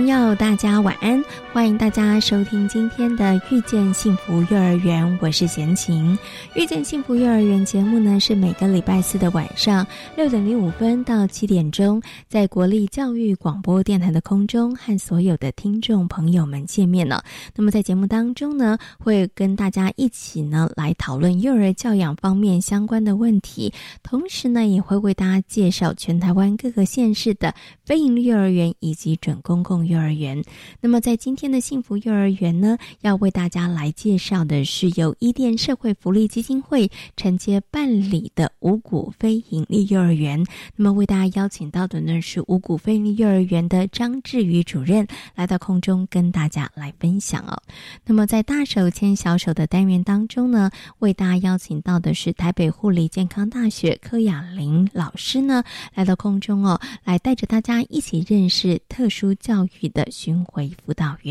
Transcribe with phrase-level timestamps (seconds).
[0.00, 1.22] 朋友，大家晚安！
[1.52, 6.16] 欢迎大家收听今天的《遇见幸福幼儿园》，我是贤琴。
[6.54, 9.84] 《遇见幸福幼儿园》节目呢，是每个礼拜四的晚上
[10.16, 17.24] 六点零五分到七点钟，在国立教育广播电台的空中和所有的听众朋友们见面了。
[17.56, 23.72] 那么在节目当中呢，会跟大家一起呢来讨论幼儿教养方面相关的问题，
[24.04, 27.52] 同时呢，也会为大家介绍全台湾各个县市的
[27.84, 29.80] 非营利幼儿园以及准公共。
[29.84, 30.40] 幼儿园，
[30.80, 40.44] 那么在今天天的幸福幼儿园呢，要为大家来介绍的是由伊甸社会福利基金会承接办理的五谷非营利幼儿园。
[40.76, 47.62] 那么为大家邀请到的呢是五谷非营利幼儿园的张志宇主任来到空中跟大家来分享哦。
[48.04, 59.90] 那么在大手牵小手的单元当中呢，为大家邀请到的是台北护理健康大学柯雅玲老师呢来到空中哦，来带着大家一起认识特殊教育。
[59.92, 61.29] 的巡回辅导员，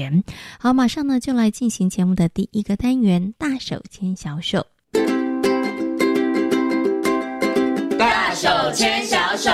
[0.59, 4.65] 好，马上呢就来进行节目的第一个单元——大手牵小手。
[7.97, 9.49] 大手牵小手。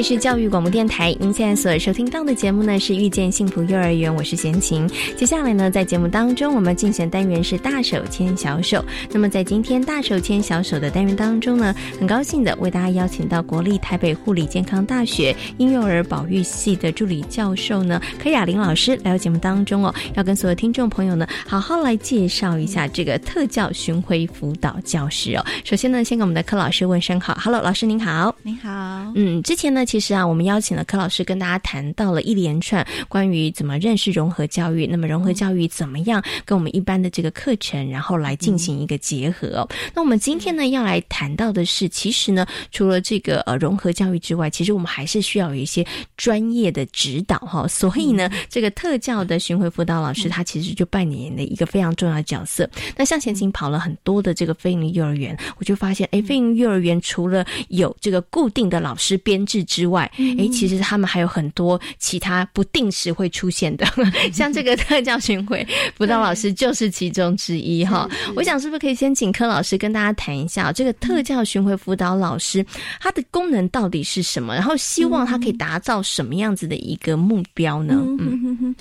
[0.00, 4.88] 里是教育广播电台，您现在所收听到的节目呢是《遇见幸福幼儿园》，我是贤琴。
[5.14, 8.82] 接下来呢，在节目当中，我们竞选单元是大手牵小手。
[9.10, 25.44] 那么在今天大手牵小手的单元当中呢，很高兴的为大家邀请到国立台北护理健康大学婴幼儿保育系的助理教授呢柯雅玲老师来到节目当中哦，要跟所有听众朋友呢好好来介绍一下这个特教巡回辅导教室哦。
[25.62, 28.70] 首先呢，先跟我们的柯老师问声好，Hello，老师您好，您好，
[29.14, 29.84] 嗯，之前呢。
[29.90, 39.68] 其实啊，我们邀请了柯老师跟大家谈到了一连串关于怎么认识融合教育，那么融合教育怎么样跟我们一般的这个课程，然后来进行一个结合。
[39.92, 45.84] 那我们今天呢要来谈到的是，其实呢，除了这个呃融合教育之外，其实我们还是需要有一些
[46.16, 47.66] 专业的指导哈。
[47.66, 52.70] 所以呢，这个特教的巡回辅导老师他其实就扮演了一个非常重要的角色。
[52.96, 59.66] 那像前景跑了很多的这个非营利幼儿园，我就发现，哎，非营利幼儿园除了有这个固定的老师编制。
[59.70, 63.86] 之外，哎，其实他们还有很多其他不定时会出现的，
[64.32, 68.08] 像这个特教巡回辅导老师就是其中之一哈。
[68.34, 72.64] 我想是不是可以先请柯老师跟大家谈一下这个特教巡回辅导老师
[73.00, 74.54] 他的功能到底是什么？
[74.54, 78.02] 然后希望他可以达到什么样子的一个目标呢？
[78.18, 78.74] 嗯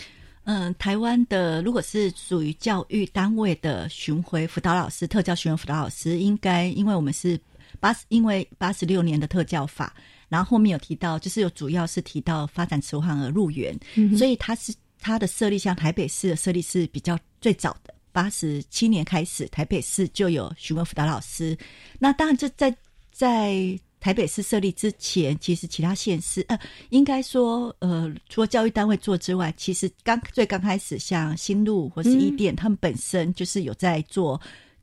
[0.45, 7.39] 嗯，台湾的如果是属于教育单位的巡回辅导老师，特教巡回辅导老师，应该因为我们是
[7.79, 9.93] 八十，因为八十六年的特教法。
[10.29, 13.77] 然后后面有提到，就是有主要是提到发展迟缓儿入园，
[14.17, 21.57] 所以它是它的设立，像台北市的设立是比较最早的，八十七年开始，台北市就有询问辅导老师。
[21.97, 22.73] 那当然，这在
[23.11, 26.57] 在台北市设立之前，其实其他县市呃，
[26.89, 34.39] 应该说呃，除了教育单位做之外，其实刚最刚开始，像新路或是一店，他们本身就是有在做。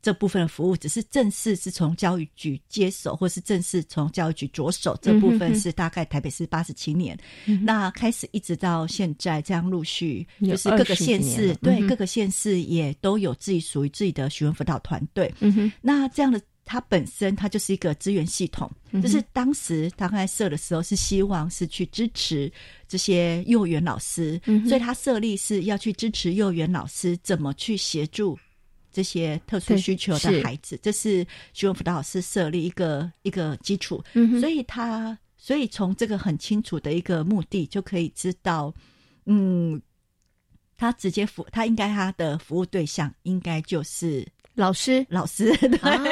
[0.07, 4.97] 这部分的服务只是正式是从教育局接手，或是正式从教育局着手。
[5.01, 7.19] 这部分是大概台北市八十七年，
[7.61, 15.29] 那开始一直到现在这样陆续，就是各个县市对各个县市也都有自己属于自己的询问辅导团队。
[15.81, 18.71] 那这样的它本身它就是一个资源系统，
[19.03, 22.49] 就是当时他刚才设的时候是希望是去支持
[22.87, 24.39] 这些幼儿园老师，
[24.69, 28.39] 所以他设立是要去支持幼儿园老师怎么去协助。
[28.97, 31.23] 这些特殊需求的孩子，这是
[31.53, 34.03] 徐文辅导老师设立一个一个基础，
[34.39, 38.73] 所以他所以从这个很清楚的一个目的，就可以知道，
[39.27, 39.79] 嗯，
[40.77, 45.51] 他直接服他应该他的服务对象应该就是老师，老师。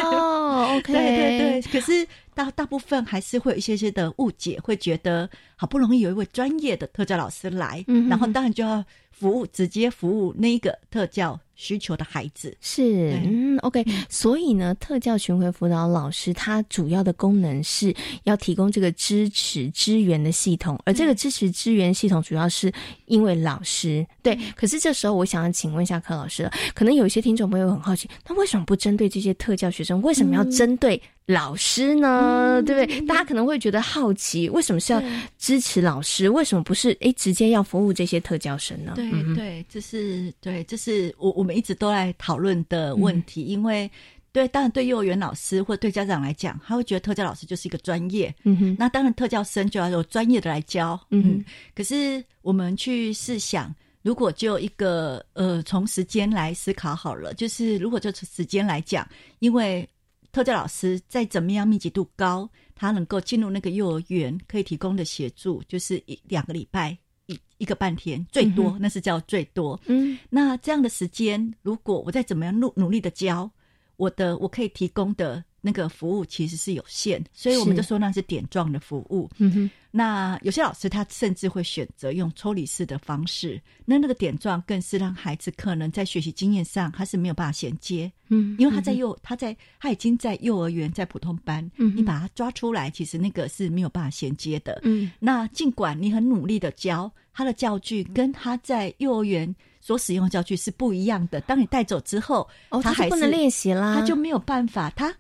[0.04, 11.40] 哦，OK，对对对，可是大大部分还是会有一些些的误解，会觉得好不容易有一位专业的特教老师来，然后当然就要服务直接服务那一个特教。
[11.56, 12.56] 需求的孩子。
[12.62, 13.84] 是，嗯，OK。
[14.10, 22.72] 所以呢，特教巡回辅导老师他主要的功能是要提供这个支持支援的系统，而这个支持支援系统主要是
[23.06, 24.38] 因为老师对。
[24.56, 30.02] 可是这时候，我想要请问一下柯老师了，可能有一些听众朋友很好奇，那为什么不针对这些特教学生？
[30.02, 31.02] 为什么要针对？
[31.28, 33.02] 老师呢，对不对？
[33.08, 35.02] 大家可能会觉得好奇，为什么是要
[35.40, 36.30] 支持老师？
[36.30, 38.94] 为什么不是诶直接要服务这些特教生呢？
[38.96, 43.42] 对对，这是对，这是我我们一直都在讨论的问题。
[43.42, 43.90] 因为
[44.32, 48.32] 对，当然对幼儿园老师或对家长来讲，他会觉得特教老师就是一个专业。
[48.44, 51.00] 嗯哼，那当然特教生就要有专业的来教。
[51.10, 51.44] 嗯，
[51.74, 53.74] 可是我们去试想，
[54.04, 59.08] 如果就一个呃，从时间来思考好了，就是如果就时间来讲，
[59.40, 59.90] 因为。
[60.36, 66.98] 特教老师再怎么样密集度高，他能够进入那个幼儿园，可以提供的协助就是一两个礼拜
[67.28, 69.80] 一一个半天，最多那是叫最多。
[69.86, 73.50] 嗯，那这样的时间，如果我再怎么样努努力的教，
[73.96, 75.42] 我的我可以提供的。
[75.66, 79.28] 那个服务其实是有限，所以我们就说那是点状的服务。
[79.40, 88.12] 嗯哼，那有些老师他甚至会选择用抽离式的方式，那那个点状更是让孩子可能在学习经验上他是没有办法衔接。
[88.28, 94.80] 嗯，因为他在幼他在他已经在幼儿园在普通班，你把他抓出来，其实那个是没有办法衔接的。
[94.84, 101.42] 嗯，那尽管你很努力的教他的教具，跟他在幼儿园所使用的教具是不一样的。
[101.42, 102.48] 当你带走之后，
[102.84, 105.16] 他还是不能练习啦，他就没有办法他。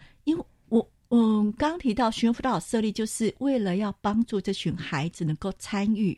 [1.09, 6.17] 嗯，刚提到学园辅导设立，就是为了要帮助这群孩子能够参与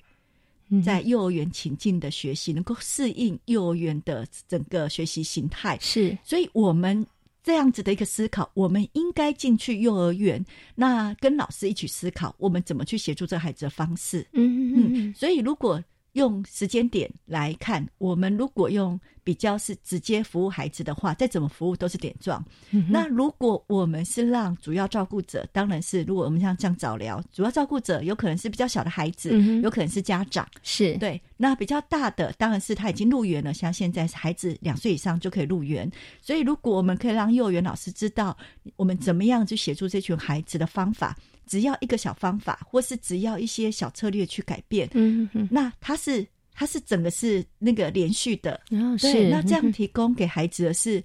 [0.83, 5.77] 在幼儿园情境的学习，能够适应幼儿园的整个学习形态。
[5.81, 7.05] 是，所以我们
[7.43, 10.43] 这样子的一个思考，我们应该进去幼儿园，
[10.75, 14.25] 那跟老师一起思考，我们怎么去协助这孩子的方式。
[14.33, 15.13] 嗯嗯嗯。
[15.13, 15.81] 所以如果
[16.17, 22.43] 用时间点来看，我们如果用比较是直接服务孩子的话，再怎么服务都是点状。
[22.89, 29.29] 那如果我们是让主要照顾者，当然是如果我们像这样早疗，主要照顾者有可能是比较小的孩子，
[29.61, 31.21] 有可能是家长，是对。
[31.37, 35.89] 那比较大的当然是他已经入园了，像现在孩子两岁以上就可以入园。
[36.19, 38.35] 所以如果我们可以让幼儿园老师知道
[38.75, 41.15] 我们怎么样去协助这群孩子的方法。
[41.47, 48.59] 只要一个小方法，或是只要一些小策略去改变，嗯嗯，那它是它是整个是那个连续的，
[49.01, 51.03] 对，那这样提供给孩子的是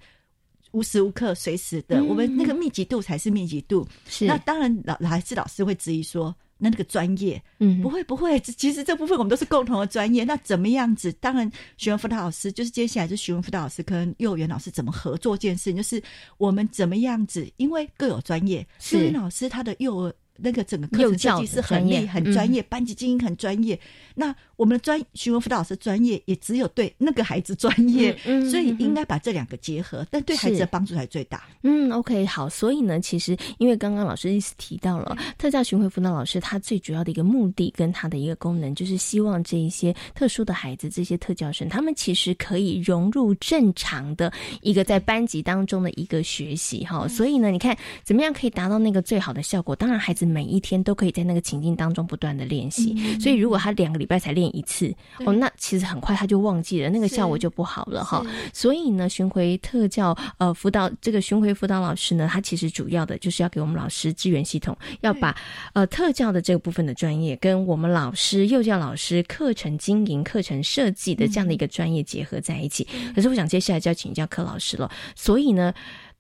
[0.73, 3.87] 无时无刻、随时的，我们那个密集度才是密集度。
[4.09, 10.25] 是那当然老还是老师会质疑说，那那个专业，嗯，不会不会，其实这部分我们都是共同的专业。
[10.25, 11.13] 那怎么样子？
[11.15, 15.37] 当然，学文辅导老师就是接下来就学文辅导老师跟幼儿园老师怎么合作？
[15.37, 16.03] 这件事情就是
[16.39, 20.15] 我们怎么样子，因为各有专业，幼儿园老师他的幼儿。
[20.43, 23.79] 那个整个课程设计是很厉很专业，班级经营很专业。
[24.15, 28.17] 那我们的专询问辅导老师专业，也只有对那个孩子专业，
[28.51, 31.45] 所以应该把这两个结合，但对孩子的帮助才最大。
[31.63, 32.49] 嗯，OK，好。
[32.49, 46.85] 所以呢，其实因为刚刚老师一直提到了特教巡回辅导老师，他最主要的一个目的跟他的一个功能，就是希望这一些特殊的孩子，这些特教生，他们其实可以融入正常的一个在班级当中的一个学习。
[46.85, 49.75] 哈，所以呢，你看怎么样可以达到那个最好的效果？
[49.75, 52.95] 当然，孩子每一天都可以在那个情境当中不断的练习。
[53.19, 54.53] 所以，如果他两个礼拜才练。
[54.53, 54.95] 一次
[55.25, 58.23] 哦，那其实很快他就忘记了，那个效果就不好了哈。
[58.53, 65.35] 所以呢，巡回特教呃辅导这个巡回辅导老师呢，他其实主要的就是要给我们老师资源系统，要把
[65.73, 72.87] 呃特教的这个部分的专业跟我们老师幼教老师课程经营、课程设计的这样的一个专业结合在一起。
[73.15, 75.73] 可是我想接下来就要请教柯老师了，所以呢，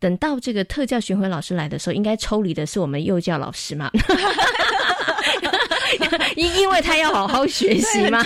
[0.03, 3.89] 等到这个特教巡回老师来的时候，应该抽离的是我们幼教老师嘛？
[6.35, 8.21] 因因为他要好好学习吗？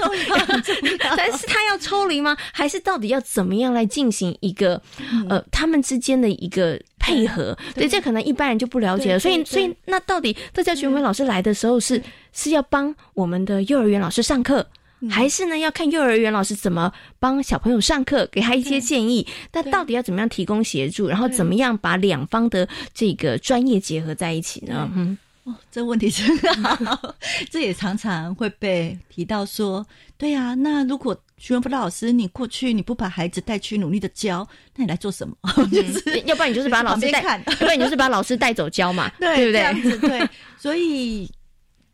[1.16, 2.34] 但是他要抽离吗？
[2.52, 4.80] 还是到底要怎么样来进行一个
[5.28, 7.54] 呃他们之间的一个配合？
[7.74, 9.18] 对，这可能一般人就不了解了。
[9.18, 12.02] 所以，所以那到底特教巡回老师来的时候是
[12.32, 14.66] 是要帮我们的幼儿园老师上课，
[15.10, 19.26] 还是呢要看幼儿园老师怎么帮小朋友上课，给他一些建议？
[19.52, 21.06] 那到底要怎么样提供协助？
[21.08, 24.90] 然后怎么样把两方的这个专业结合在一起呢？
[24.94, 25.16] 嗯。
[25.44, 27.14] 哦，这问题真好，
[27.52, 29.86] 这也常常会被提到说，
[30.18, 35.36] 对呀，那如果徐文辅导老师你过去你不把孩子带去努力的教，那你来做什么？
[35.70, 39.52] 就是要不然你就是把老师带， 要不然你就是把老师带走教嘛，对不对？
[39.52, 41.30] 这样子对， 所以，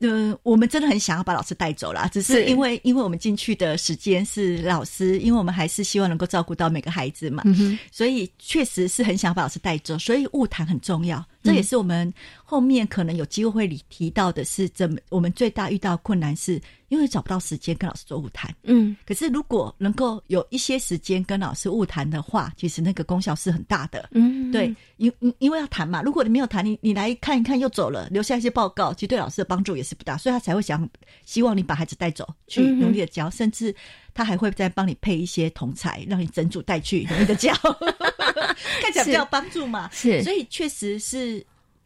[0.03, 7.43] 呃，我们真的很想要把老师带走啦，只是因为因为我们进去的时间是老师，因为我们还是希望能够照顾到每个孩子嘛，
[7.91, 11.25] 所以确实是很想把老师带走，所以物谈很重要。
[11.43, 12.13] 这也是我们
[12.45, 18.55] 后面可能有机会会提到的是，怎么我们最大遇到困难是因为找不到时间跟老师做物谈。
[18.63, 24.09] 嗯，可是如果能够有一些时间跟老师物谈的话，其实那个功效是很大的。
[24.13, 30.89] 嗯，对，因因因为要谈嘛，如果你没有谈，你你来看一看又走了，留下一些报告，其实对老师的帮助也是不大，所以他才会想
[31.27, 33.75] 希望你把孩子带走，去努力的教，甚至
[34.15, 37.53] 他还会再帮你配一些同才，让你整组带去努力的教，
[38.83, 39.89] 看起来比较帮助嘛。
[39.93, 41.45] 是，所以确实是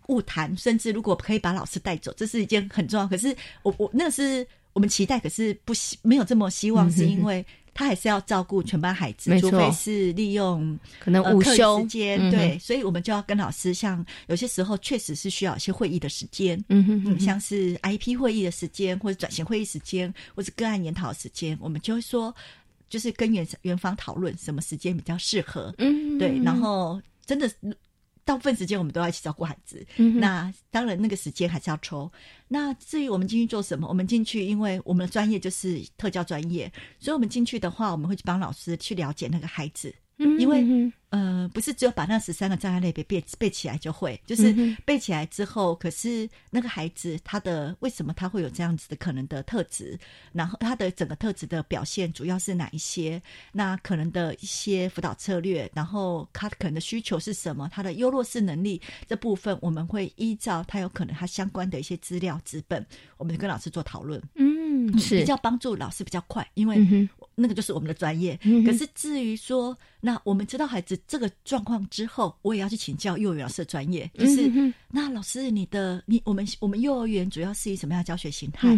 [0.08, 3.06] 误谈，甚至如果可以把老师带走，这是一件很重要。
[3.06, 7.44] 可是我我那是我们期待，可是不希没有这么希望，是因为
[7.74, 22.34] 他还是要照顾全班孩子，除非是利用可能午休时间，对，所以我们就要跟老师，像有些时候确实是需要一些会议的时间，嗯哼嗯，像是 IP 会议的时间，或者转型会议时间，或者个案研讨时间，我们就会说，
[22.88, 27.50] 就是跟园园方讨论什么时间比较适合，嗯，对，然后真的。
[28.26, 32.10] 大部分时间我们都要一起照顾孩子，嗯那当然那个时间还是要抽。
[32.48, 39.94] 那至于我们进去做什么，我们进去，因为我们的专业就是特教专业，所以我们进去的话，我们会去帮老师去了解那个孩子。
[40.18, 44.52] 嗯，因为呃，不是只有把那十三个障碍类别背背起来就会，就是
[44.84, 49.98] 背起来之后，可是那个孩子他的为什么他会有这样子的可能的特质，
[50.32, 53.22] 然后他的整个特质的表现主要是哪一些？
[53.52, 57.68] 那可能的一些辅导策略，然后他可能的需求是什么？
[57.72, 62.84] 他的优弱势能力这部分，我们会依照他有可能他相关的一些资料资本，
[63.16, 64.20] 我们跟老师做讨论。
[64.34, 68.36] 嗯，是比较帮助老师比较快，因为那个就是我们的专业。
[68.66, 74.50] 可是至于说，那我们知道孩子这个状况之后，我也要去请教幼儿园老师的专业，就是
[74.90, 78.68] 那老师你的你我们我们幼儿园主要是以什么样的教学形态？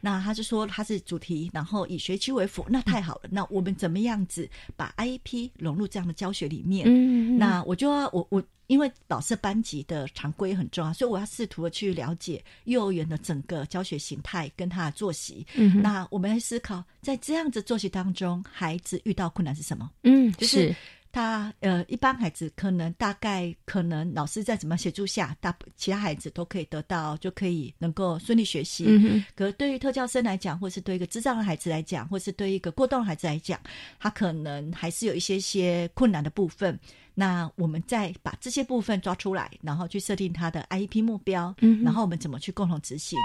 [0.00, 3.22] 那他就说他是主题，然后以学区为辅，那太好了。
[3.30, 4.46] 那我们怎么样子
[4.76, 7.38] 把 IEP 融入这样的教学里面？
[7.38, 8.42] 那我就要我我。
[8.68, 15.44] 因为老师班级的常规很重要，所以我要试图的去了解幼儿园的整个教学形态跟他的作息。
[15.54, 19.90] 嗯，那我们来思考，在这样子作息当中，孩子遇到困难是什么？
[20.04, 20.72] 嗯，就是
[21.10, 28.84] 他呃，一般孩子可能大概可能老师在怎么协助下，大其他孩子都可以得到，就可以能够顺利学习。
[28.88, 33.58] 嗯可对于特教生来讲，或是对一个智障的孩子来讲，或是对一个过动的孩子来讲，
[33.98, 36.78] 他可能还是有一些些困难的部分。
[37.14, 43.18] 那我们再把这些部分抓出来，然后去设定他的 IEP 目标，嗯，然后我们怎么去共同执行。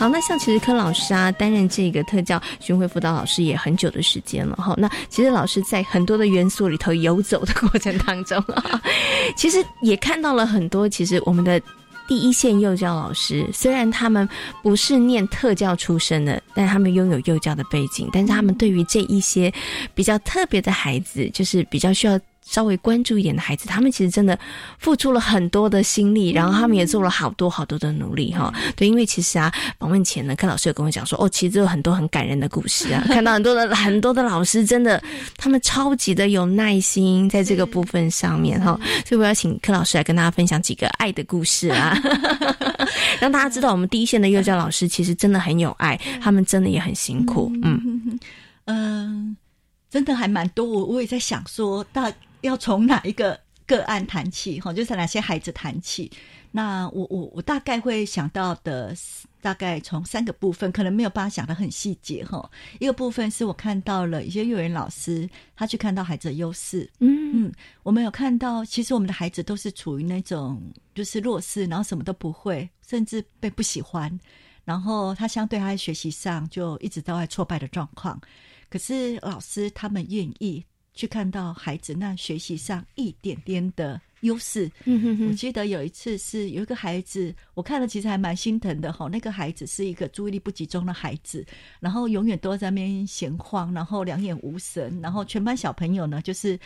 [0.00, 4.74] 好，那像其实柯老师啊，担任这个特教巡回辅导老师也很久的时间了哈。
[4.78, 8.80] 那其实老师在很多的元素里头游走的过程当中啊，
[9.36, 11.60] 其实也看到了很多，其实我们的。
[12.08, 14.28] 第一线幼教老师，虽然他们
[14.64, 19.52] 不是念特教出身的，但他们拥有幼教的背景，但是他们对于这一些
[19.94, 22.18] 比较特别的孩子，就是比较需要。
[22.50, 24.36] 稍微关注一点的孩子，他们其实真的
[24.76, 28.52] 付出了很多的心力，然后他们也做了好多好多的努力哈。
[28.74, 35.00] 对，因为其实啊，访问前呢，柯老师有跟我讲说，哦，其实有很多很感人的故事啊， 看到很多的很多的老师，真的
[35.36, 38.76] 他们超级的有耐心在这个部分上面哈。
[39.06, 41.96] 所以我要请柯老师来跟大家分享几个爱的故事啊，
[43.20, 47.52] 让大家知道我们第一线的幼教老师其实真的很有爱，他们真的也很辛苦。
[47.62, 48.18] 嗯。
[48.64, 49.36] 嗯，
[49.88, 50.66] 真的还蛮多。
[50.66, 52.12] 我我也在想说，大。
[52.40, 54.60] 要从哪一个个案谈起？
[54.60, 56.10] 哈，就是哪些孩子谈起？
[56.52, 58.92] 那我我我大概会想到的，
[59.40, 62.50] 大概从三个部分，可能没有办法想的很细节哈。
[62.80, 66.90] 一个部分是我看到了一些幼儿园老师，他去看到孩子的优势。
[66.98, 67.52] 嗯嗯，
[67.84, 70.60] 我们有看到，其实我们的孩子都是处于那种
[70.92, 74.18] 就是弱势，然后什么都不会，甚至被不喜欢，
[74.64, 78.20] 然后他相对他在学习上就一直都在挫败的状况。
[78.68, 80.64] 可是老师他们愿意。
[81.00, 89.08] 去看到孩子那学习上一点点的优势，我记得有一次是有一个孩子，我看了其实还蛮心疼的哈。
[89.08, 91.42] 那个孩子是一个注意力不集中的孩子，
[91.80, 96.60] 然后永远都在那边闲晃，然后两眼无神，然后全班小朋友呢就是。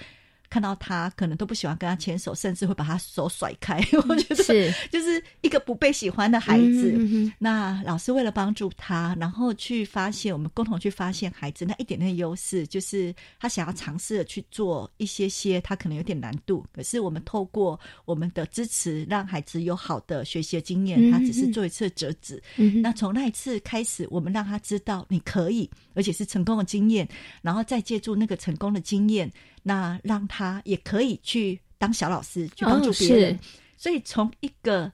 [0.54, 3.84] 看到他可能都不喜欢跟他牵手，甚至会把他手甩开。
[4.08, 6.96] 我觉得是就是一个不被喜欢的孩子。
[7.40, 16.64] 那老师为了帮助他，然后去发现我们共同去发现孩子那一点点优势，就是他想要尝试的去做一些些，他可能有点难度。
[16.72, 21.10] 可是我们透过我们的支持，让孩子有好的学习的经验。
[21.10, 22.40] 他只是做一次折纸。
[22.80, 27.08] 那从那一次开始，我们让他知道你可以，而且是成功的经验，
[27.42, 29.28] 然后再借助那个成功的经验。
[29.64, 33.36] 那让他也可以去当小老师，去帮助别人。
[33.76, 34.92] 所以从一个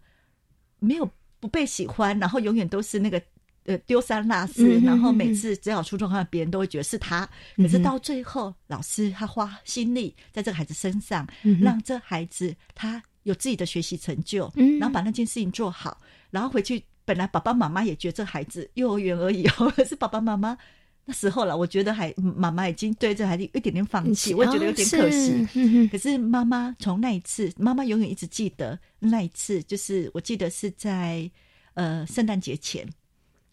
[0.79, 1.07] 没有
[1.39, 3.21] 不被喜欢，然后永远都是那个
[3.65, 7.29] 呃丢三落四，然后每次只要出状况，别人都会觉得是他。
[7.57, 11.27] 可是到最后，老师他花心力在这个孩子身上，
[11.61, 16.00] 让这孩子他有自己的学习成就，然后把那件事情做好，
[16.31, 16.83] 然后回去。
[17.03, 20.57] 本来爸爸妈妈也觉得这孩子幼儿园而已哦， 可是爸爸妈妈
[21.04, 25.88] 那时候了，我觉得还妈妈已经对这孩子一点点放弃，我觉得有点可惜。
[25.88, 31.30] 可是妈妈从那一次，妈妈永远一直记得那一次，就是我记得是在
[31.75, 32.88] 呃圣诞节前。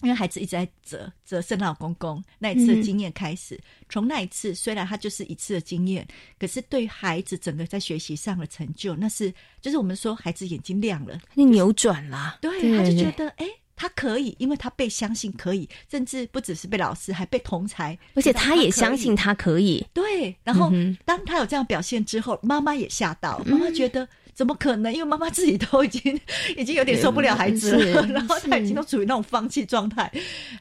[0.03, 13.47] 因为孩子一直在折折圣诞老公公那一次的经验开始，从那一次虽然他就是一次的经验，可是对孩子整个在学习上的成就，那是就是我们说孩子眼睛亮了，你扭转了，对，他就觉得哎，
[13.77, 20.35] 他可以，因为他被相信可以，甚至不只是被老师，还被同才，而且他也相信他可以，对。
[20.43, 20.69] 然后
[21.05, 24.05] 当他有这样表现之后，妈妈也吓到，妈妈觉得。
[24.37, 24.93] 怎么可能？
[24.93, 26.21] 因为妈妈自己都已经
[26.55, 30.11] 已经有点受不了孩子了， 然后他已经都处于那种放弃状态。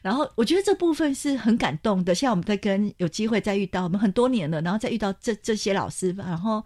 [0.01, 2.15] 然后我觉得这部分是很感动的。
[2.15, 6.65] 像我们在跟有机会再遇到我们很多年了，然后再遇到这这些老师，然后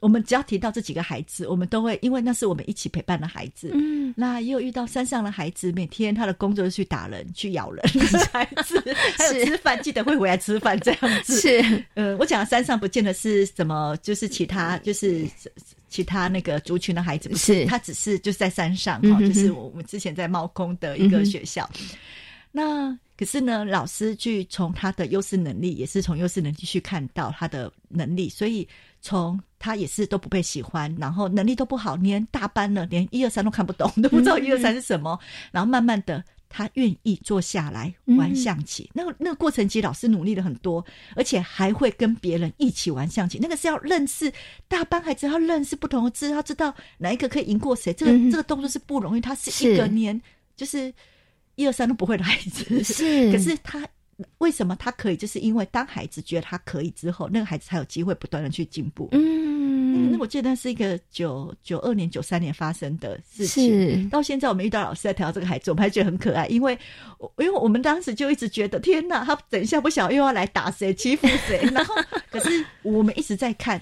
[0.00, 3.70] 我们只要提到这几个孩子，我们都会因为那是我们一起陪伴的孩子。
[3.74, 8.82] 嗯，那也有遇到山上的孩子，每天他的工作是去打人、去咬人 的孩子，
[9.16, 11.40] 还有吃饭记得会回来吃饭这样子。
[11.40, 15.26] 是，呃，我讲山上不见得是什么，就是其他就是。
[15.90, 21.68] 其他那个族群的孩子不是，他只是就是在山上哈，就是我们之前在猫空的一个学校。
[22.52, 28.66] 那可是呢，老师去从他的优势能力，也是从优势能力去看到他的能力，所以
[29.02, 35.18] 从他也是都不被喜欢，然后能力都不好，连大班了，连一二三都看不懂，都不知道一二三是什么，
[35.50, 36.24] 然后慢慢的。
[36.50, 40.82] 他愿意坐下来玩象棋，那个那个过程其实老师努力了很多，
[41.14, 43.38] 而且还会跟别人一起玩象棋。
[43.38, 44.32] 那个是要认识
[44.66, 47.92] 大班孩子，要认识不同的字，要知道哪一个可以赢过谁。
[47.92, 50.18] 这个这个动作是不容易，他是一个年
[50.56, 50.90] 就是
[51.58, 53.32] 一二三都不会的孩子， 是。
[53.32, 53.84] 可是他
[54.38, 55.16] 为什么他可以？
[55.16, 59.08] 就是因为当孩子觉得他可以之后，那个孩子才有机会不断的去进步。
[59.10, 60.12] 嗯。
[60.12, 64.08] 那我记得那是一个九九二年、九三年发生的事情。
[64.08, 66.78] 到现在我们遇到老师在调这个孩子，我们还觉得很可爱，因为
[67.38, 71.58] 因为我们当时就一直觉得，天哪，他等一下不想又要来打谁、欺负谁。
[71.72, 71.94] 然后，
[72.30, 73.80] 可是我们一直在看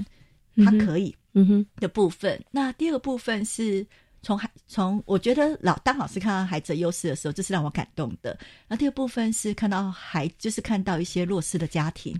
[0.64, 2.42] 他可以嗯哼的部分。
[2.50, 3.86] 那第二个部分是
[4.26, 8.36] 从孩从我觉得老当老师看到孩子的优势的时候，这是让我感动的。
[8.66, 12.12] 那第二部分是看到孩，就是看到一些弱势的家庭。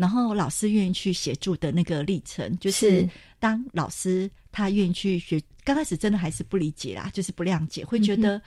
[0.00, 3.06] 然后老师愿意去协助的那个历程，就是
[3.38, 8.40] 当老师他愿意去学，刚开始真的还是不理解啦，就是不谅解，会觉得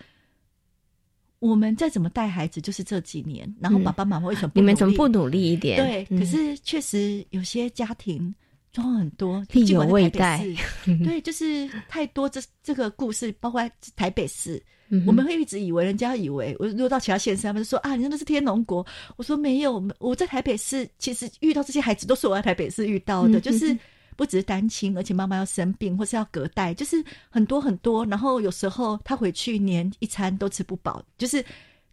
[1.37, 5.77] 我们再怎么带孩子，就是这几年，然后爸爸妈妈为什么你们怎么不努力一点？
[5.77, 8.33] 对，可是确实有些家庭
[8.77, 10.45] 状况很多，力有未逮。
[11.03, 13.61] 对， 就是太多这这个故事，包括
[13.95, 14.61] 台北市。
[15.05, 18.85] 我们会一直以为，人家以为我如果到其他县市，他们就说啊，你那是天龙国。
[19.17, 23.77] 我说没有，我在台北市，其实遇到这些孩子都是我在台北市遇到的，就是
[24.15, 28.05] 不只是单亲，而且妈妈要生病或是要隔代，就是很多很多。
[28.05, 31.43] 然后有时候他回去连一餐都吃不饱，就是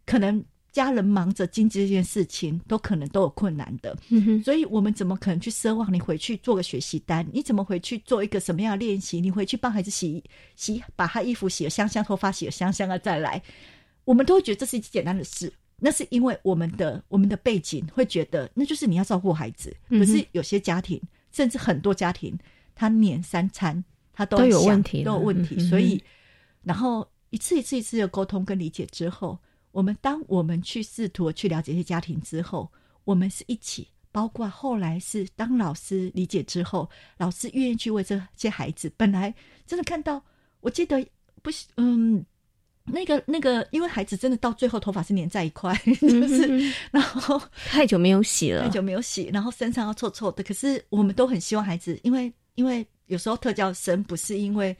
[0.05, 0.41] 可能。
[0.75, 3.97] 家人忙着经济这件事情，都可能都有困难的，
[4.43, 7.25] 所以我们怎么可能去奢望你回去做个学习单？
[7.31, 9.21] 你怎么回去做一个什么样的练习？
[9.21, 10.21] 你回去帮孩子洗
[10.57, 13.41] 洗，把他衣服洗得香香，头发洗得香香啊，再来，
[14.03, 15.49] 我们都会觉得这是一件简单的事。
[15.79, 19.73] 那是因为我们的我们的背景会觉得，那就是你要照顾孩子。
[19.87, 22.37] 可是有些家庭，甚至很多家庭，
[22.75, 25.57] 他年三餐他都有问题，都有问题。
[25.57, 26.03] 所以，
[26.63, 29.39] 然后一次一次一次的沟通跟理解之后。
[29.75, 32.71] 我们当我们去试图去了解一些家庭之后，
[33.03, 38.89] 我们是一起，包括后来是当老师理解之后，老师愿意去为这些孩子。
[38.95, 39.35] 本来
[39.67, 40.23] 真的看到，
[40.61, 41.05] 我记得
[41.41, 42.25] 不是，嗯，
[42.85, 50.41] 那个那个，因为孩子真的到最后头发是粘在一块，就 是然后太久没有洗了，太久没有洗，然后身上要臭臭的。
[50.41, 54.73] 可是我们都很希望孩子，因为因为有时候特教生不是因为。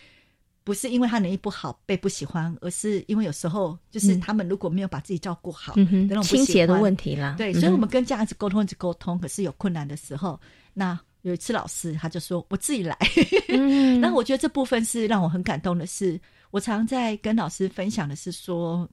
[0.65, 7.35] 不是因为他能力不好被不喜欢，而是因为有时候就是他们如果没有把自己照顾好，那种倾斜的问题啦。
[7.37, 10.41] 对，所以我们跟家长沟通一直沟通，可是有困难的时候，
[10.73, 12.97] 那有一次老师他就说我自己来。
[14.01, 18.89] 那我觉得这部分是让我很感动的是，我常在跟老师分享的是说，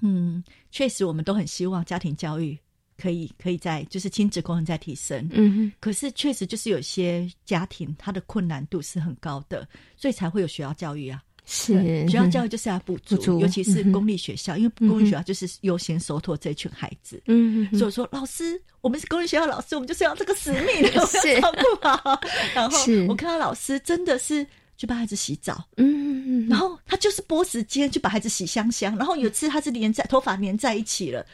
[0.00, 2.58] 嗯，确实我们都很希望家庭教育。
[3.00, 11.22] 可以，可以在就是亲子功能在提升，嗯，可是确实就是有些家庭他的困难度是很高的，所以才会有学校教育啊。
[11.50, 11.72] 是
[12.06, 17.22] 学校教育就是要补足，尤其是公立学校，因为公立学校就是优先收托这群孩子。
[17.24, 22.20] 嗯，所以说老师，我们是公立学校老师，我们就是要这个使命， 是照顾好。
[22.54, 31.24] 然后我看到老师真的是去帮孩子洗澡，嗯，然后他就是拨时间去把孩子洗香香，然后有次他是连在头发连在一起了。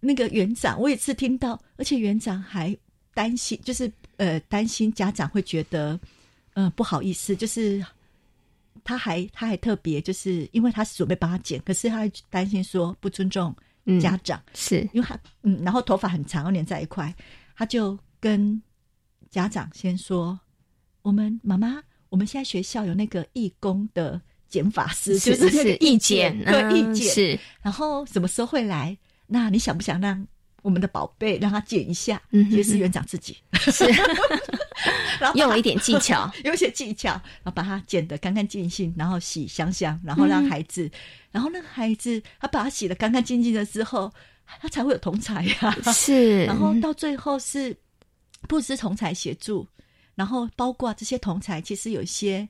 [0.00, 2.76] 那个园长，我也是听到，而且园长还
[3.12, 6.00] 担心，就是呃担心家长会觉得
[6.54, 7.84] 嗯不好意思，就是
[8.82, 13.54] 他还他还特别就是因为他是准备帮他剪，可是他还担心说不尊重
[14.00, 17.14] 家长，是因为他嗯，然后头发很长又粘在一块，
[17.54, 18.60] 他就跟
[19.28, 20.38] 家长先说，
[21.02, 28.96] 我们妈妈，我们现在学校有那个义工的剪发师，就是那个义剪，对义剪是，然后什么时候会来？
[29.32, 30.26] 那你想不想让
[30.62, 32.20] 我们的宝贝让他剪一下？
[32.32, 33.84] 嗯，其实是园长自己，是，
[35.20, 40.90] 然后用了一点技巧， 有一些技巧，然后把它剪得干干净净，然后洗香香，然后让孩子，
[41.30, 44.12] 然后那个孩子他把它洗得干干净净的之后，
[44.60, 47.74] 他才会有同才呀，是， 然后到最后是
[48.48, 49.66] 不知同才协助，
[50.14, 52.46] 然后包括这些同才，其实有一些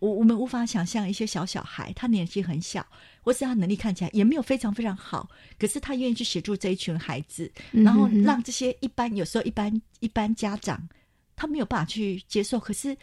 [0.00, 2.84] 我我们无法想象，一些小小孩他年纪很小。
[3.24, 10.86] 或是他能力看起来也没有非常非常好，可是他愿意去协助这一群孩子，然后让这些一般有时候一般一般家长
[11.34, 12.60] 他没有办法去接受。
[12.60, 12.96] 可是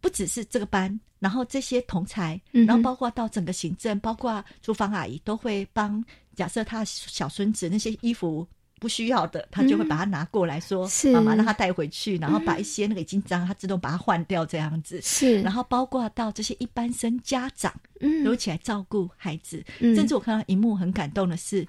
[0.00, 6.04] 不只是这个班，然后这些同才，然后包括到整个行政，包括厨房阿姨都会帮。
[6.34, 8.46] 假设他小孙子那些衣服。
[8.84, 19.64] 不需要的，他就会把它拿过来说：“妈妈让他带回去，然后把一些那个已经脏，他自动把它换掉，这样子。”是，然后包括到这些一般生家长，嗯，都起来照顾孩子。
[19.80, 21.66] 甚至我看到一幕很感动的是，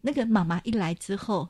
[0.00, 1.48] 那个妈妈一来之后，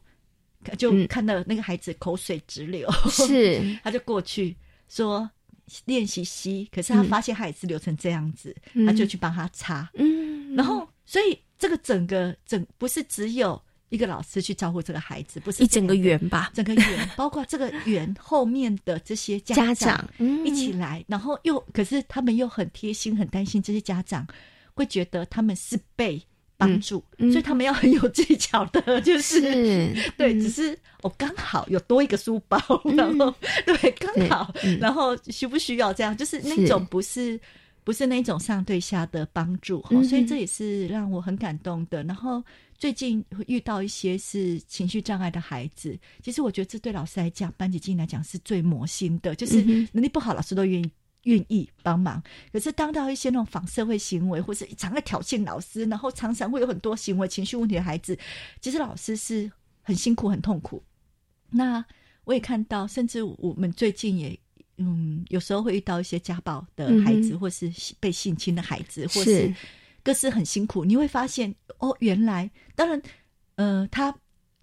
[0.79, 4.57] 就看到那个孩子口水直流，是， 他就过去
[4.88, 5.31] 说
[5.85, 9.90] 练习吸，可是他发现他也是流成这样子，他就去帮他擦。
[9.92, 13.61] 嗯，然后所以这个整个整不是只有。
[13.90, 16.51] 一个老师去照顾这个孩子，不是一整个园吧？
[16.55, 20.07] 整个园， 包括这个园后面的这些家长
[20.44, 24.27] 一起来，然后又可是他们又很贴心，很担心这些家长
[24.74, 26.22] 会觉得他们是被
[26.59, 29.40] 帮助，所以他们要很有技巧的， 就是
[30.18, 32.59] 对，只是我刚好有多一个书包，
[32.96, 36.14] 然后对刚好，然后需不需要这样？
[36.14, 37.40] 就是那种不是
[37.85, 42.05] 不是那种上对下的帮助，所以这也是让我很感动的。
[42.05, 42.44] 然后。
[42.79, 49.35] 最近遇到一些是情绪障碍的孩子，其实我觉得这对老师来讲，班级经理来讲是最磨心的。
[49.35, 49.61] 就是
[49.93, 50.91] 能力不好，老师都愿意
[51.25, 52.23] 愿意帮忙。
[52.53, 58.17] 可是当到一些那种反社会行为，或是常在挑衅老师，然后常常会有很多行为情绪问题的孩子，
[58.61, 59.51] 其实老师是
[59.83, 60.81] 很辛苦、很痛苦。
[61.51, 61.85] 那
[62.23, 64.38] 我也看到，甚至我们最近也
[64.77, 69.53] 嗯，有时候会遇到一些家暴的孩子，或是被性侵的孩子，或是。
[70.01, 73.01] 各是很辛苦，你会发现哦，原来当然，
[73.57, 74.14] 呃，他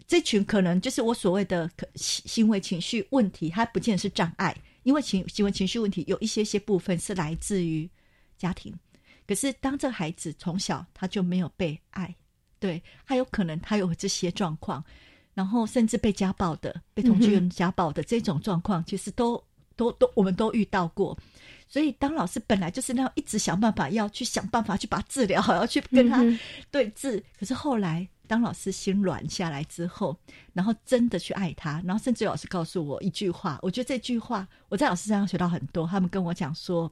[0.06, 7.88] 这群可能就是我所谓的行为情绪问题，他不见得是障碍，因为情行为情绪问题有一些些部分是来自于
[8.38, 8.72] 家庭。
[9.26, 12.14] 可是当这孩子从小他就没有被爱，
[12.60, 14.84] 对他有可能他有这些状况，
[15.34, 19.42] 然后甚至被家暴的、被同居人家暴的这种状况，其实都
[19.74, 21.18] 都都我们都遇到过。
[21.68, 26.24] 所以，当老师本来就是那样，一直想办法要去想办法去把他治疗好，要去跟他
[26.70, 27.20] 对峙。
[27.38, 30.16] 可是后来，当老师心软下来之后，
[30.52, 35.86] 然后真的去爱他，然后甚至老师告诉我一句话，我觉得这句话我在老师身上学到很多。
[35.86, 36.90] 他们跟我讲说，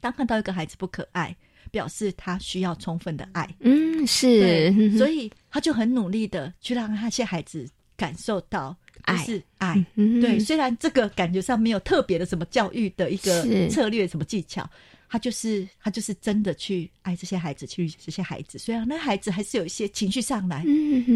[0.00, 1.36] 当看到一个孩子不可爱，
[1.72, 3.52] 表示他需要充分的爱。
[3.60, 8.76] 嗯，是，所以他就很努力的去让那些孩子感受到。
[9.18, 10.40] 是爱，对。
[10.40, 14.68] 虽然这个感觉上没有特别的什么教育的一个策略、什么技巧，
[15.08, 18.58] 他就是他就是真的去爱这些孩子，去这些孩子。
[18.58, 20.64] 虽然那孩子还是有一些情绪上来，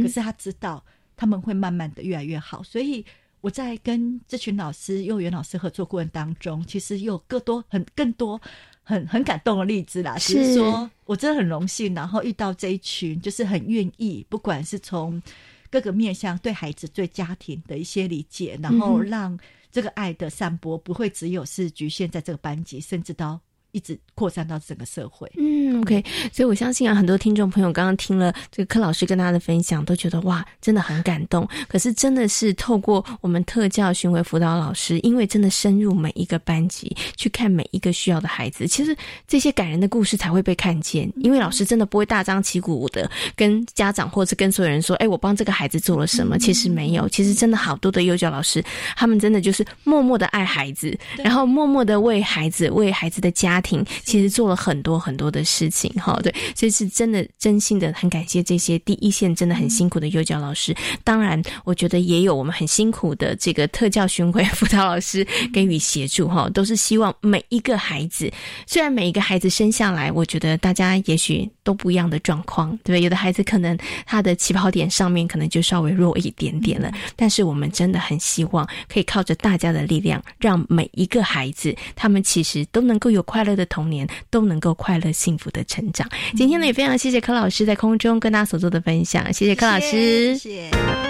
[0.03, 0.85] 可是他知道
[1.16, 2.62] 他们会慢慢的越来越好。
[2.62, 3.05] 所以
[3.40, 8.40] 我在跟这群老师、幼儿园老师合作过程当中，其实有更多、很更多、
[8.83, 10.16] 很很感动的例子啦。
[10.18, 15.20] 是说我真的很荣幸，然后遇到这一群，就是很愿意，不管是从。
[15.70, 19.38] 各个面向对孩子、对家庭的一些理解，然后让
[19.70, 23.40] 这个爱的散播不会只有是局限在这个班级，甚至到。
[23.72, 25.30] 一直扩散到整个社会。
[25.38, 31.48] 嗯，OK，所以我相信啊，很多听众朋友刚刚听了这个柯老师跟大家的分享，都觉得哇，真的很感动。
[31.68, 38.96] 可是真的是透过我们特教巡回辅导老师，因为真的深入每一个班级去看每一个需要的孩子，其实
[39.28, 41.11] 这些感人的故事才会被看见。
[41.16, 48.64] 因为老师真的不会大张旗鼓的跟家长或者跟所有人说：“哎，我帮这个孩子做了什么。”其实没有，其实真的好多的幼教老师，
[48.96, 53.59] 他们真的就是默默的爱孩子，然后默默的为孩子、为孩子的家。
[53.60, 56.18] 家庭，其实做了很多很多的事情哈。
[56.22, 60.74] 对，这是真的真心的很感谢这些第一线真的很辛苦的幼教老师。
[61.04, 66.48] 当然，我觉得也有我们很辛苦的这个特教巡回辅导老师给予协助哈。
[66.50, 68.32] 都是希望每一个孩子，
[68.66, 73.00] 虽然每一个孩子生下来，我觉得大家也许都不一样的状况，对不对？
[73.02, 86.09] 有的孩子可能他的起跑点上面可能就稍微弱一点点了，但是我们真的很希望可以靠着大家的力量，让每一个孩子他们其实都能够有快乐的童年，都能够快乐幸福的成长。
[86.37, 90.37] 今天呢，也非常谢谢柯老师在空中跟大家所做的分享，谢谢柯老师。
[90.37, 91.09] 谢谢。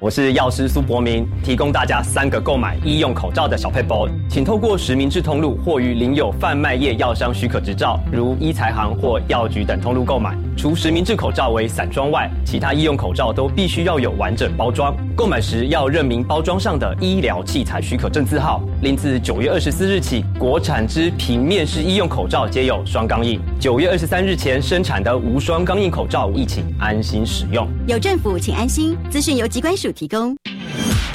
[0.00, 10.38] 我是药师苏博明，提供大家三个购买医用口罩的小配包，请透过实名制通路或于领有贩卖业药商许可执照，如医材行或药局等通路购买。
[10.56, 14.96] 除实名制口罩为散装外，其他医用口罩都必须要有完整包装。
[15.16, 18.62] 购买时要认明包装上的医疗器材许可证字号。
[18.82, 23.40] 另自九月二十四日起，国产之平面式医用口罩皆有双钢印。
[23.58, 27.66] 九月二十三日前生产的无双钢印口罩，一起安心使用。
[27.88, 28.96] 有政府，请安心。
[29.10, 30.36] 资讯由机关署提供。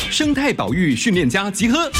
[0.10, 1.92] 生态保育训练家集合。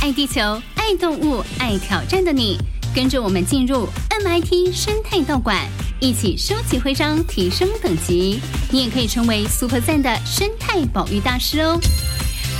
[0.00, 2.58] 爱地球、爱动物、爱挑战的你，
[2.94, 5.66] 跟着我们进入 MIT 生态道馆，
[6.00, 8.40] 一起收集徽章，提升等级。
[8.70, 11.78] 你也可以成为 Super 赞的生态保育大师哦。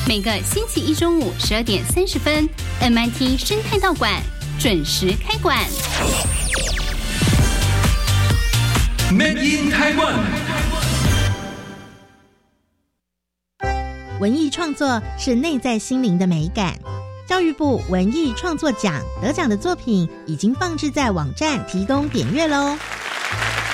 [0.08, 2.48] 每个星期一中午十二点三十分
[2.80, 4.12] ，MIT 生态道馆
[4.58, 5.58] 准时开馆。
[9.10, 10.45] Made in Taiwan。
[14.18, 16.74] 文艺创作是内在心灵的美感。
[17.26, 22.74] 教育部文艺创作奖得奖的作品已经放置在网站，提供点阅喽。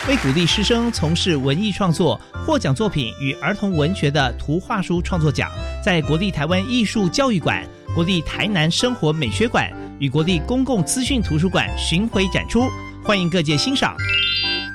[0.09, 5.48] 为鼓励师生从事文艺创作，获奖作品与儿童文学的图画书创作奖，
[5.85, 12.68] 在国立台湾艺术教育馆、国立台南生活美学馆与国立公共资讯图书馆巡回展出，
[13.05, 13.94] 欢迎各界欣赏。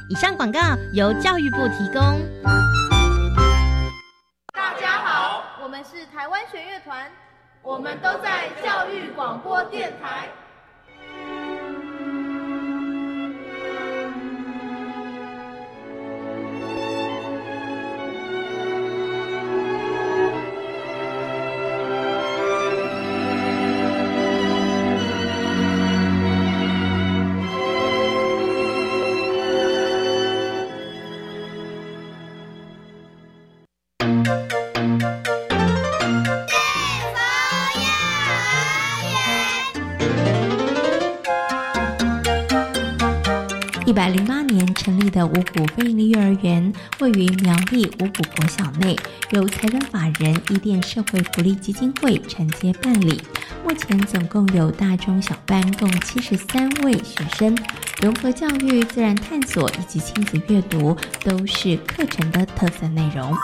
[0.10, 0.62] 以上广告
[0.93, 2.87] 由教育部提供。
[6.17, 7.12] 台湾弦乐团，
[7.62, 10.27] 我们都在教育广播电台。
[45.09, 48.95] 的五谷非营利幼儿园，位于苗栗五谷国小内，
[49.31, 53.21] 由财团法人伊甸社会福利基金会承接办理。
[53.63, 57.57] 目前总共有大中小班共七十三位学生，
[58.01, 63.35] 融合教育、自然探索以及亲子阅读都是课程的特色内容。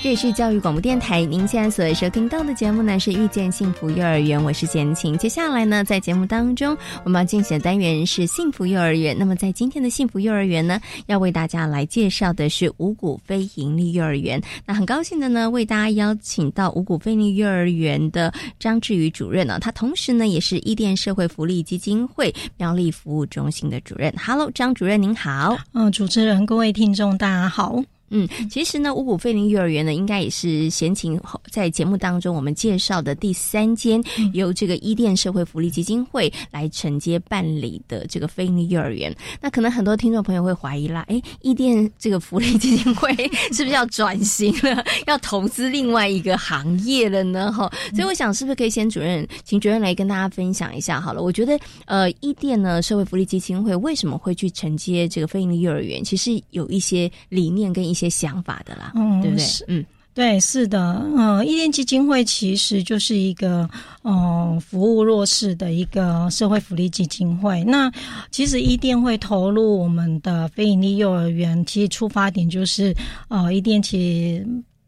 [0.00, 5.18] 这里是教育广播电台，您现在所收听到的节目呢是遇见幸福幼儿园，我是简晴。
[5.18, 9.18] 接下来呢，在节目当中，我们要进行的单元是幸福幼儿园。
[9.18, 14.40] 那么在今天的幸福幼儿园呢，要为大家来介绍的是五谷非营利幼儿园。
[14.64, 24.14] 那很高兴的呢，为大家邀请到五谷非营利幼儿园的张志宇主任呢，他同时呢也是伊甸社会福利基金会苗栗服务中心的主任。
[24.16, 25.58] Hello，张主任您好。
[25.72, 27.82] 嗯，主持人、各位听众，大家好。
[28.10, 39.14] 嗯，其实呢，五谷飞林幼儿园呢，应该也是闲情在节目当中我们介绍的第三间由这个伊甸社会福利基金会来承接办理的这个非营利幼儿园。
[39.40, 43.14] 那可能很多听众朋友会怀疑啦，哎，伊甸这个福利基金会
[43.52, 47.52] 是不是要转型了， 要投资另外一个行业了呢？
[47.52, 51.22] 哈，所以我想是不是可以先主任，请主任来跟大家分享一下好了。
[51.22, 56.02] 我觉得，呃，伊甸呢社会福利基金会为什么会去承接这个非营利幼儿园？
[56.02, 59.46] 其实有一些理念跟一些想法的啦，嗯，对不对？
[59.68, 59.84] 嗯，
[60.14, 63.68] 对，是的，呃，伊甸基金会其实就是一个，
[64.02, 67.62] 呃，服务弱势的一个社会福利基金会。
[67.62, 67.88] 那
[68.32, 72.92] 其实伊甸会投入我们的非营利幼儿园，其实出发点就是，
[73.28, 73.98] 呃，伊甸其
[74.38, 74.46] 实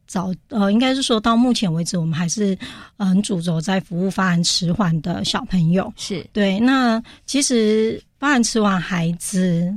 [0.09, 2.59] 早，呃，应该是说到目前为止，我们还是
[2.99, 5.93] 很主轴在服务发展迟缓的小朋友。
[5.97, 9.73] 是对，那其实发展迟缓孩子。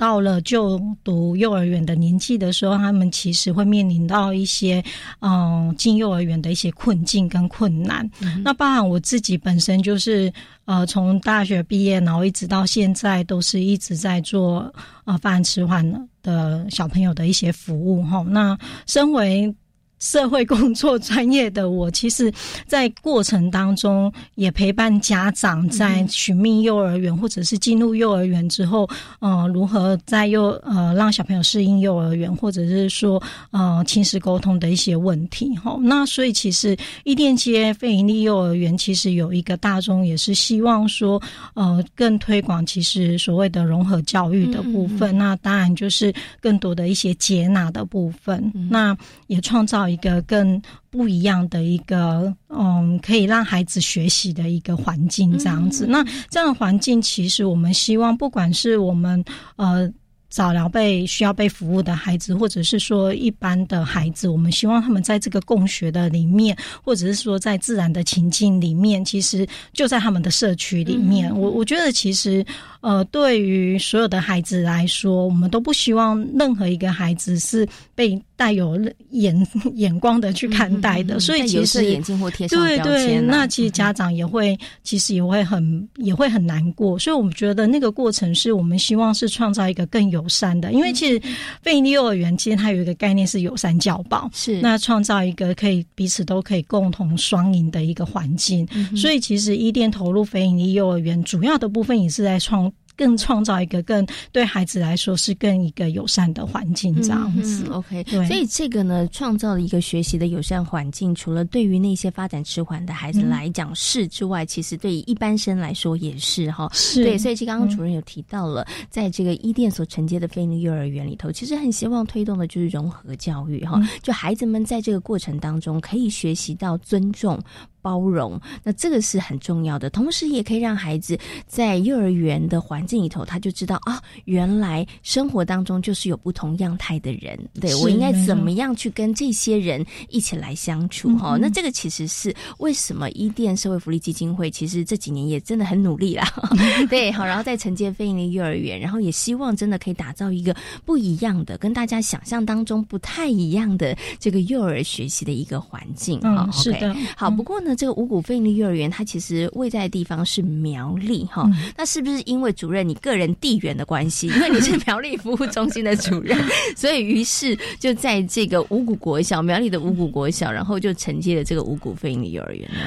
[0.00, 4.82] 到了就读幼儿园的年纪的时候，他们其实会面临到一些
[5.20, 8.10] 嗯进幼儿园的一些困境跟困难。
[8.42, 10.32] 那包含我自己本身就是
[10.64, 14.72] 呃从大学毕业，然后一直到现在都是一直在做
[15.04, 15.84] 呃发展迟缓
[16.22, 18.24] 的小朋友的一些服务哈。
[18.26, 19.54] 那身为
[20.00, 22.32] 社会工作专业的我，其实，
[22.66, 35.76] 在过程当中也陪伴家长在寻觅幼儿园，或者是进入幼儿园之后，呃，如何在幼呃让小朋友适应幼儿园，或者是说呃亲子沟通的一些问题哈。
[35.82, 41.20] 那所以其实伊甸街非营利幼儿园其实有一个大众，也是希望说
[41.52, 45.16] 呃更推广其实所谓的融合教育的部分。
[45.18, 46.10] 那当然就是
[46.40, 49.89] 更多的一些接纳的部分，那也创造。
[49.90, 55.86] 一个更不一样的一个，嗯，可以让孩子学习的一个环境，这样子。
[55.86, 59.22] 那这样的环境，其实我们希望，不管是我们
[59.56, 59.92] 呃。
[60.32, 71.36] 早疗被需要被服务的孩子，或者是说一般的孩子，我们希望他们在这个共学的里面，或者是说在自然的情境里面，其实就在他们的社区里面。
[71.36, 72.46] 我我觉得其实
[72.80, 78.76] 呃，对于所有的孩子来说，我们都不希望任何一个孩子是被带有
[79.10, 81.20] 眼眼光的去看待的。
[81.20, 86.98] 所以其实眼镜或贴上对对，那其实家长也会其实也会很也会很难过。
[86.98, 90.10] 所以我们觉得那个过程是我们希望是创造一个更。
[90.10, 91.22] 友善的，因为其实
[91.62, 98.66] 费尼幼儿园其实它有一个概念是友善教保，是那创造一个可以彼此都可以共同双赢的一个环境。
[98.96, 102.72] 所以其实伊甸投入非营利幼儿园主要的部分也是在创。
[103.00, 107.66] 更创造一个更对孩子来说是更一个友善的环境，这样子。
[107.70, 108.26] OK，对。
[108.26, 116.68] 所以这个呢，创造了一个学习的友善环境，除了对于那些发展迟缓的孩子来讲是之外，其实对于一般生来说也是哈。
[116.74, 117.02] 是。
[117.02, 127.40] 对，所以其实刚刚主任有提到了，在这个伊甸所承接的非营幼儿园里头，其实很希望推动的就是融合教育哈，就孩子们在这个过程当中可以学习到尊重。
[127.82, 141.36] 包容，那这个是很重要的，同时也可以让孩子在幼儿园的环境里头，他就知道啊，原来生活当中就是有不同样态的人，对我应该怎么样去跟这些人一起来相处哈？
[141.40, 146.26] 那这个其实是为什么伊甸社会福利基金会其实这几年也真的很努力啦，
[146.90, 156.48] 对，好，然后在承接非营利幼儿园，然后也希望真的可以打造一个不一样的，跟大家想象当中不太一样的这个幼儿学习的一个环境哈。
[156.52, 157.69] 是的，好，不过呢。
[157.74, 161.50] 这个五谷非营利幼儿园，它其实位在的地方是苗栗哈。
[161.76, 164.28] 那是不是因为主任你个人地缘的关系？
[164.28, 166.38] 因为你是苗栗服务中心的主任，
[166.76, 172.78] 所以于是就在这个五谷国小，苗栗的五谷国小，然后就承接了这个五谷非营利幼儿园呢？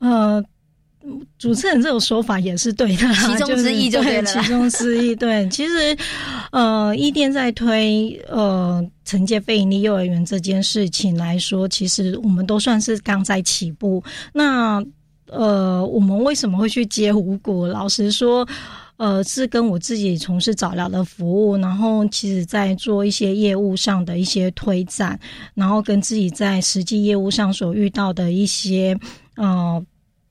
[0.00, 0.44] 呃，
[1.38, 4.24] 主持人这种说法也是对的， 其中之一就对了。
[4.30, 5.96] 其中之一对， 其实
[6.52, 8.84] 呃，一店在推呃。
[9.08, 14.04] 承接非营利幼儿园这件事情来说，其实我们都算是刚在起步。
[14.34, 14.84] 那
[15.28, 17.64] 呃，我们为什么会去接五谷？
[17.64, 18.46] 老实说，
[18.98, 25.18] 呃，是跟我自己从事早疗的服务，然后其实在做一些业务上的一些推展，
[25.54, 28.94] 然后跟自己在实际业务上所遇到的一些
[29.36, 29.82] 呃。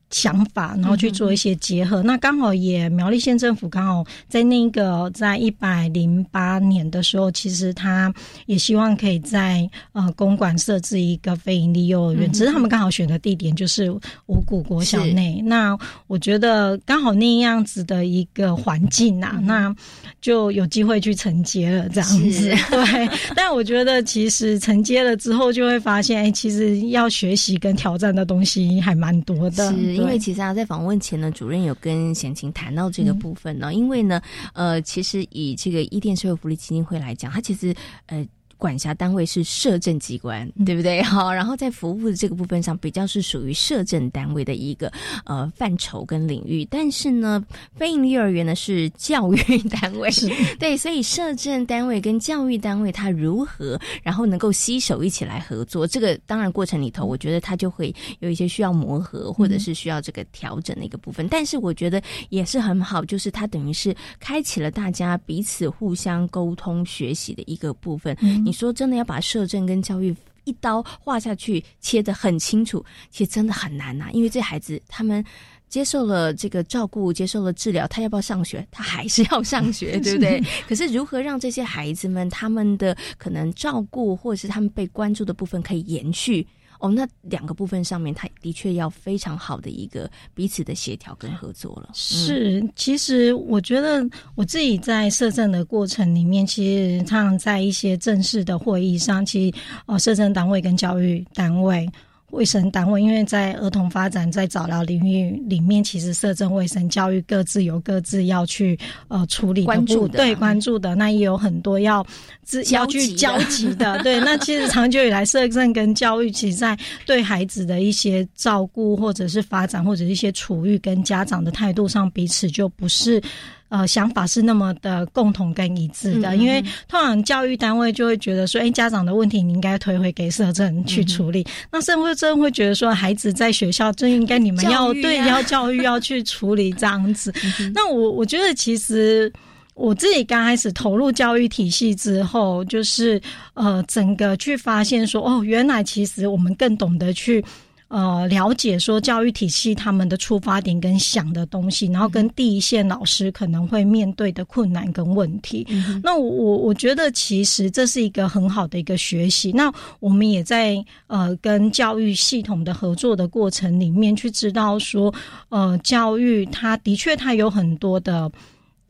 [0.10, 2.02] 想法，然后去做一些结合。
[2.04, 8.14] 那刚好也苗栗县政府刚好在那个在一百零八年的时候，其实他
[8.46, 13.92] 也希望可以在呃公馆设置一个非营利幼儿园，只是他们刚好选的地点就是
[14.28, 15.42] 五谷国小内。
[15.46, 19.76] 那我觉得刚好那样子的一个环境啊，那
[20.22, 22.50] 就有机会去承接了这样子。
[22.72, 29.74] 对，但我觉得其实承接了之后，就会发现，哎，其实要学习跟挑战的东西还蛮多的。
[29.98, 33.74] 因为其实啊，在访问前呢，主任有跟贤琴谈到这个部分呢。
[33.74, 34.22] 因为呢，
[34.54, 38.26] 呃，其实以这个伊甸社会福利基金会来讲，它其实呃。
[38.58, 41.02] 管辖单位是社政机关，对不对？
[41.04, 44.92] 好，然后在服务的这个部分上，比较是属于社政单位的一个
[45.26, 46.66] 呃范畴跟领域。
[46.66, 47.44] 但是呢，
[47.76, 50.10] 非营利幼儿园呢是教育单位，
[50.60, 55.86] 对，所以社政单位跟教育单位它如何，然后能够携手一起来合作？
[55.86, 61.28] 这个当然过程里头，我觉得它就会有一些需要磨合，或者是需要这个调整的一个部分。
[61.28, 68.18] 但是我觉得也是很好，就是它等于是开启了大家彼此互相沟通学习的一个部分。
[68.48, 74.08] 你说真的要把社政跟教育一刀划下去，切得很清楚，其实真的很难呐。
[74.14, 75.22] 因为这孩子他们
[75.68, 78.66] 接受了这个照顾，接受了治疗，他要不要上学？
[78.72, 80.42] 他还是要上学，对不对？
[80.66, 86.48] 可是如何让这些孩子们他们的可能照顾，或者是他们被关注的部分可以延续？
[86.80, 91.90] 哦，那两个部分上面，他的确要非常好的一个彼此的协调跟合作了。
[91.94, 101.90] 是，其实我觉得我自己在摄政的过程里面，其实常常在一些正式的会议上，其实哦，摄政单位跟教育单位，
[102.32, 112.06] 卫生单位，因为在儿童发展在早疗领域里面，其实社政卫生教育各自有各自要去呃处理关注的，对关注的，那也有很多要
[112.44, 113.98] 自要去交集的。
[114.04, 123.22] 对，那其实长久以来，社政跟教育其实在对孩子的一些照顾，或者是发展，或者一些处遇跟家长的态度上，彼此就不是。
[123.70, 131.46] 呃，想法是那么的共同跟一致的，因为通常教育单位就会觉得说，哎，家长的问题你应该推回给社政去处理。
[131.70, 137.34] 那社会政会觉得说，孩子在学校就应该你们要对要教育要去处理这样子。
[137.76, 139.32] 那我我觉得其实
[139.74, 143.22] 我自己刚开始投入教育体系之后，就是
[143.54, 147.44] 呃，整个去发现说，哦，原来其实我们更懂得去。
[147.90, 155.66] 呃，了解说教育体系他们的出发点跟想的东西，然后跟第一线老师可能会面对的困难跟问题。
[156.04, 159.52] 那我我我觉得其实这是一个很好的一个学习。
[159.54, 165.14] 那我们也在呃跟教育系统的合作的过程里面去知道说，
[165.50, 168.30] 呃，教育它的确它有很多的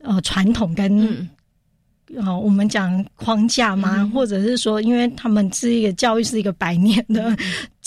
[0.02, 1.28] 呃传统跟。
[2.24, 4.10] 哦，我们讲框架吗？
[4.14, 7.36] 或者是说，因为他们是一个教育是一个百年的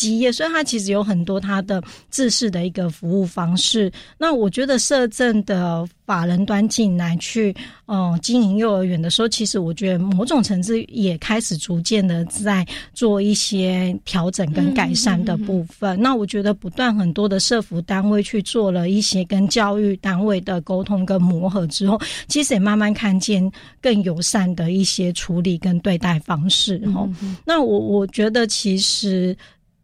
[0.02, 3.92] 基业，所以它其实有很多它的制式的一个服务方式。
[4.18, 15.98] 那我觉得社政的法人端进来去，嗯，经营幼儿园的时候，其实我觉得某种层次也开始逐渐的在做一些调整跟改善的部分。
[16.02, 23.50] 那我觉得不断很多的社服单位去做了一些跟教育单位的沟通跟磨合之后，其实也慢慢看见
[23.80, 24.02] 更。
[24.02, 27.08] 友善的一些处理跟对待方式，哈。
[27.46, 29.38] 那我我觉得，其实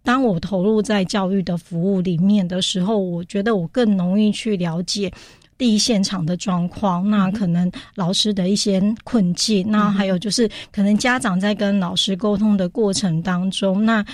[0.08, 5.12] 当我投入在教育的服务里面的时候，我觉得我更容易去了解
[5.58, 7.10] 第一现场的状况。
[7.10, 14.05] 那可能老师的一些困境，那还有就是可能家长在跟老师沟通的过程当中，那。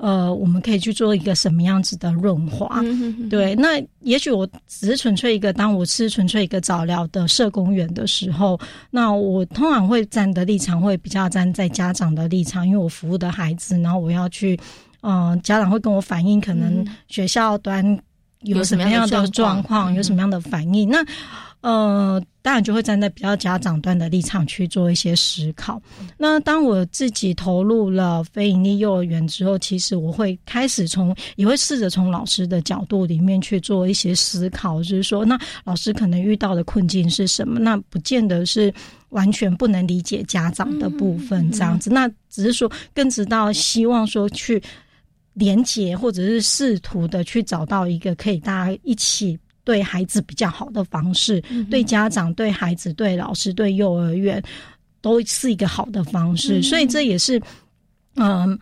[0.00, 2.80] 呃，我们可以去做一个什么样子的润滑？
[3.28, 8.56] 对，那也许我只是纯粹一个，当我是纯粹一个早疗的社工员的时候，
[8.92, 14.56] 那我通常会站的立场会比较站在家长的立场，因为我服务的孩子，然后我要去，
[15.02, 17.98] 嗯，家长会跟我反映，可能学校端
[18.42, 21.04] 有什么样的状况，有什么样的反应，那。
[21.60, 25.82] 呃，当然就会站在比较家长端的立场去做一些思考。
[26.16, 37.58] 那当我自己投入了非营利幼儿园之后，其实我会开始从，也会试着从老师的角度里面去做一些思考，就是说，那老师可能遇到的困境是什么？
[37.58, 38.72] 那不见得是
[39.08, 44.62] 完全不能理解家长的部分这样子，那只是说更知道希望说去
[45.38, 49.38] 连结，或者是试图的去找到一个可以大家一起。
[49.64, 54.42] 对孩子比较好的方式，对家长、对孩子、对老师、对幼儿园，
[55.02, 56.62] 都是一个好的方式。
[56.62, 57.38] 所以这也是，
[58.16, 58.58] 嗯，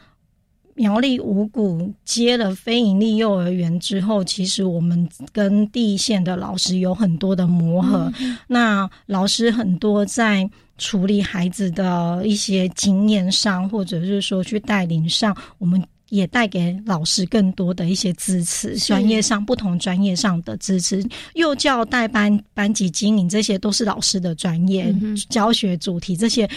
[0.74, 8.12] 苗栗五谷接了非营利幼儿园之后，其实我们跟第一线的老师有很多的磨合。
[8.48, 15.80] 那老师很多在处理孩子的一些经验上，或者是说去带领上，我们。
[16.08, 21.04] 也带给老师更多的一些支持，专业上不同专业上的支持，
[21.34, 24.94] 幼教带班、班级经营，这些都是老师的专业，
[25.28, 26.48] 教学主题这些。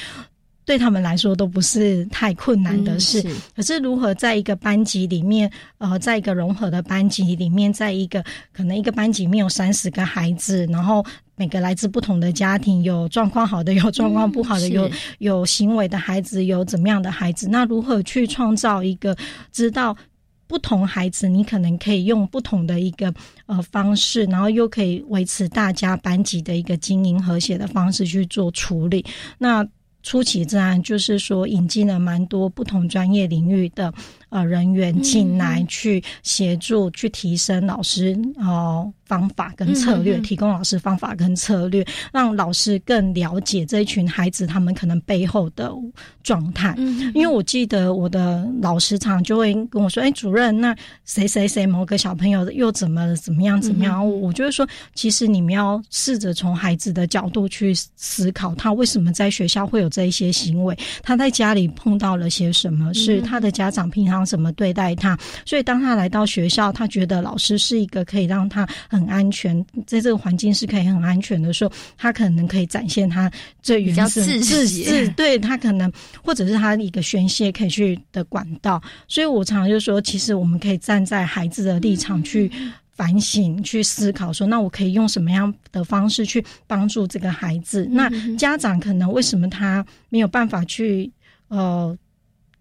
[0.70, 11.04] 对他们来说都不是太困难的事，可是如何在一个班级里面，呃，在一个融合的班级里面，在一个可能一个班级里面有三十个孩子，然后
[11.36, 19.18] 每个来自不同的家庭，有状况好的，有状况不好的，有有行为的孩子，有怎么样的孩子，那如何去创造一个
[19.52, 19.98] 知道
[20.46, 23.12] 不同孩子，你可能可以用不同的一个
[23.48, 29.04] 呃方式，然后又可以维持大家班级的一个经营和谐的方式去做处理，
[29.40, 29.68] 那。
[30.04, 33.94] 初期自然就是说引进了蛮多不同专业领域的
[34.30, 38.92] 呃人员进来，去协助去提升老师哦。
[39.10, 41.84] 方法跟策略，提供老师方法跟策略，
[42.14, 45.74] 让老师更了解这一群孩子他们可能背后的
[46.22, 46.76] 状态。
[46.78, 50.76] 嗯，因为我记得我的老师常就会跟我说：“哎，主任，那
[51.06, 60.78] 谁谁谁某个小朋友又怎么怎么样怎么样？”我就是说，其实你们要试着从孩子的角度去思考，他为什么在学校会有这一些行为？
[61.02, 62.94] 他在家里碰到了些什么？
[62.94, 65.18] 是他的家长平常怎么对待他？
[65.48, 69.00] 所以当他来到学校，他觉得老师是一个可以让他很。
[69.00, 73.32] 很安全，在这个环境是可以很安全的时候，他可能可以展现他
[73.62, 75.90] 最原始自自，对他可能
[76.22, 78.82] 或者是他一个宣泄可以去的管道。
[79.08, 82.52] 所以我常常就说，其实我们可以站在孩子的立场去
[83.00, 87.88] 反省、去思考，说那我可以用什么样的方式去帮助这个孩子？
[87.90, 91.10] 那家长可能为什么他没有办法去
[91.48, 91.98] 呃？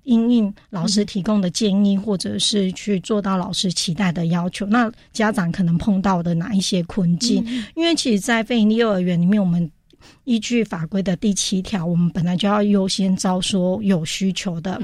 [0.04, 4.64] 应应老师提供的建议，或者是去做到老师期待的要求。
[4.64, 7.44] 那家长可能碰到的哪一些困境？
[7.76, 9.70] 因为其实，在非营利幼儿园里面，我们
[10.24, 14.80] 依据法规的第七条，我们本来就要优先招收有需求的。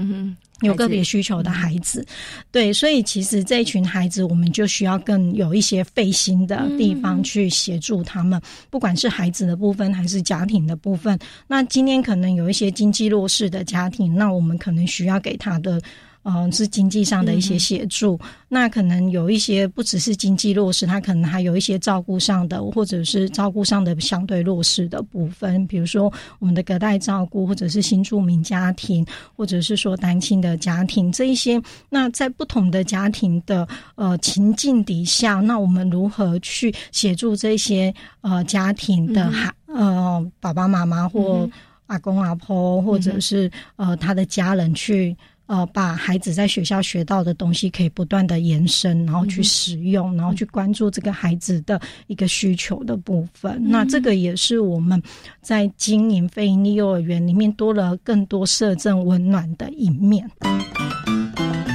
[0.61, 2.07] 有个别需求的孩子，
[2.51, 8.41] 对，所以其实这一群孩子，我们就需要更有一些费心的地方去协助他们，
[8.71, 11.19] 不管是孩子的部分还是家庭的部分。
[11.47, 15.81] 那今天可能有一些经济弱势的家庭，那我们可能需要给他的。
[16.25, 18.19] 嗯，是经济上的一些协助。
[18.49, 29.05] 那可能有一些不只是经济弱势，他可能还有一些照顾上的，或者是照顾上的相对弱势的部分，比如说我们的隔代照顾，或者是新住民家庭，
[29.37, 31.61] 或者是说单亲的家庭这一些。
[31.91, 41.47] 那在不同的家庭的呃情境底下，那我们如何去协助这些呃家庭的孩呃爸爸妈妈或
[41.87, 45.15] 阿公阿婆，或者是呃他的家人去。
[45.47, 53.63] 呃，把孩子在学校学到的东西可以不断的延伸，然后去使用，然后去关注这个孩子的一个需求的部分。
[53.63, 55.03] 那这个也是我们
[55.43, 60.31] 在经营非营利幼儿园里面多了更多摄政温暖的一面。
[60.43, 61.74] 我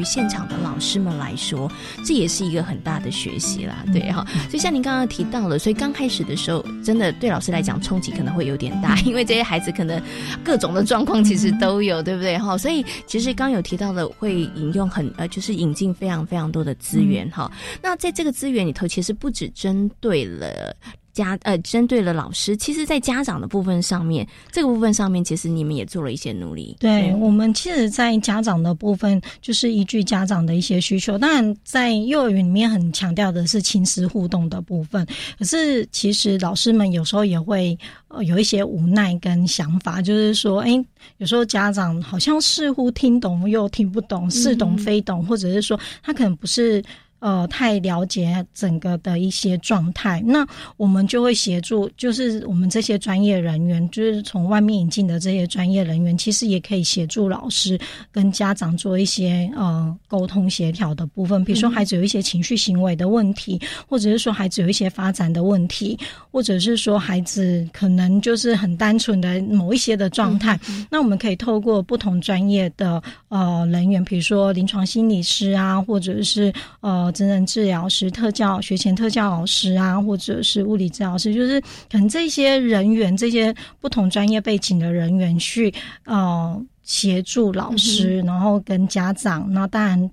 [0.00, 1.70] 于现场的老师们来说，
[2.04, 4.26] 这也是一个很大的学习啦，对哈。
[4.48, 10.02] 所以像您刚刚提到了，所以刚开始的时候，真的对老师来讲冲击可能会有点大， 因为这些孩子可能
[10.42, 12.56] 各种的状况其实都有，对不对哈？
[12.56, 17.50] 所以其实刚有提到了会引用很呃，就是引进非常非常多的资源哈。
[17.82, 20.74] 那在这个资源里头，其实不只针对了。
[21.22, 26.76] 家呃，针对了老师，其实，在家长的部分上面，这个部分上面，其实你们也做了一些努力。
[26.80, 31.18] 对我们，其实，在家长的部分，就是依据家长的一些需求。
[31.18, 35.06] 当然，在幼儿园里面很强调的是亲师互动的部分，
[35.38, 40.72] 可是其实老师们有时候也会呃有一些无奈跟想法，就是说，哎，
[41.18, 46.82] 有时候家长好像似乎听懂又听不懂，似懂非懂，或者是说他可能不是。
[47.20, 50.46] 呃，太了解整个的一些状态，那
[50.76, 57.78] 我们就会协助，就是我们这些专业人员，就是从外面引进的这些专业人员，其实也可以协助老师
[58.10, 61.44] 跟家长做一些呃沟通协调的部分。
[61.44, 65.98] 比如说，孩子有一些情绪行为的问题，或者是说孩子有一些发展的问题，
[66.32, 70.58] 或者是说孩子可能就是很单纯的某一些的状态，
[70.90, 76.50] 那我们可以透过不同专业的呃人员，比如说临床心理师啊，或者是
[76.80, 77.09] 呃。
[77.10, 85.72] 真人治疗师、特教学前特教老师啊，或者是物理治疗师，就是可能这些人员，这些不同专业背景的人员去
[86.04, 89.52] 呃协助老师，然后跟家长。
[89.52, 90.10] 那当然，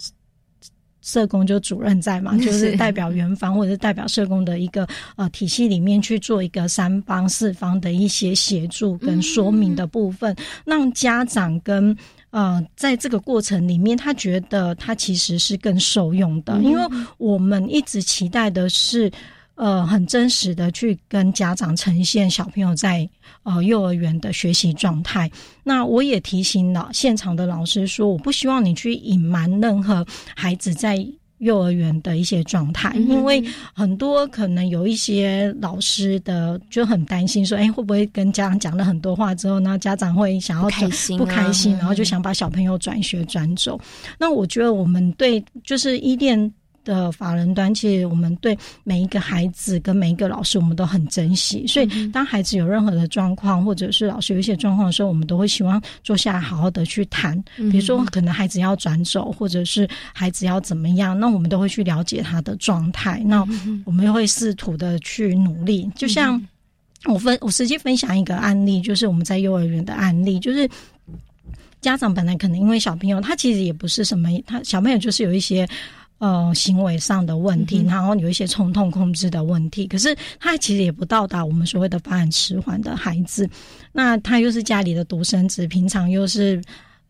[1.02, 10.36] 社工就主任在嘛， 就是代表园方或者是代表社工的一个呃体系里面去做一个三方四方的一些协助跟说明的部分，
[10.66, 11.96] 让家长跟。
[12.30, 16.84] 呃，在这个过程里面，他觉得他其实是更受用的，因为
[17.18, 19.12] 我们一直期待的是，
[19.56, 23.10] 呃，很真实的去跟家长呈现小朋友在
[23.44, 25.32] 呃幼儿园的学习状态。
[25.64, 30.06] 那我也提醒了现场的老师说，我不希望你去隐瞒任何
[30.36, 31.08] 孩子在。
[31.40, 40.64] 幼儿园的一些状态，因为很多可能有一些老师的就很担心，说，哎，会不会跟家长讲了很多话之后呢，家长会想要
[41.18, 43.80] 不开心，然后就想把小朋友转学转走。
[44.18, 46.52] 那我觉得我们对就是伊甸。
[46.88, 51.68] 的法人端，其实我们对每一个孩子跟每一个老师，我们都很珍惜。
[51.68, 57.38] 所以，当孩子有任何的状况，或者是老师有一些状况的时候，我们都会希望坐下来好好的去谈。
[57.58, 63.22] 比如说，可能孩子要转走，或者是孩子要怎么样，那我们都会去了解他的状态。
[63.26, 63.46] 那
[63.84, 65.92] 我们会试图的去努力。
[65.94, 66.42] 就像
[67.04, 70.70] 我分，我实际分享一个案例，就是我们在幼儿园的案例，就是
[71.82, 75.68] 家长本来可能因为小朋友，他其实也不是什么，他小朋友就是有一些。
[76.20, 83.48] 呃，行为上的问题，然后有一些冲动控制的问题，可是他其实也不到达我们所谓的发展迟缓的孩子。
[83.92, 86.60] 那他又是家里的独生子，平常又是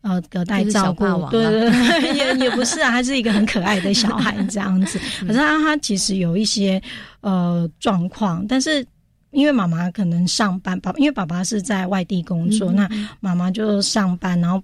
[0.01, 4.99] 呃隔代照顾，对对对，也也不是啊，他是一个很可爱的小孩这样子。
[5.25, 6.81] 可是他他其实有一些
[7.21, 8.85] 呃状况，但是
[9.31, 12.89] 因为妈妈可能上班，爸因为爸爸是在外地工作，那
[13.21, 14.61] 妈妈就上班，然后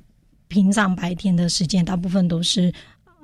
[0.50, 2.70] 平常白天的时间大部分都是。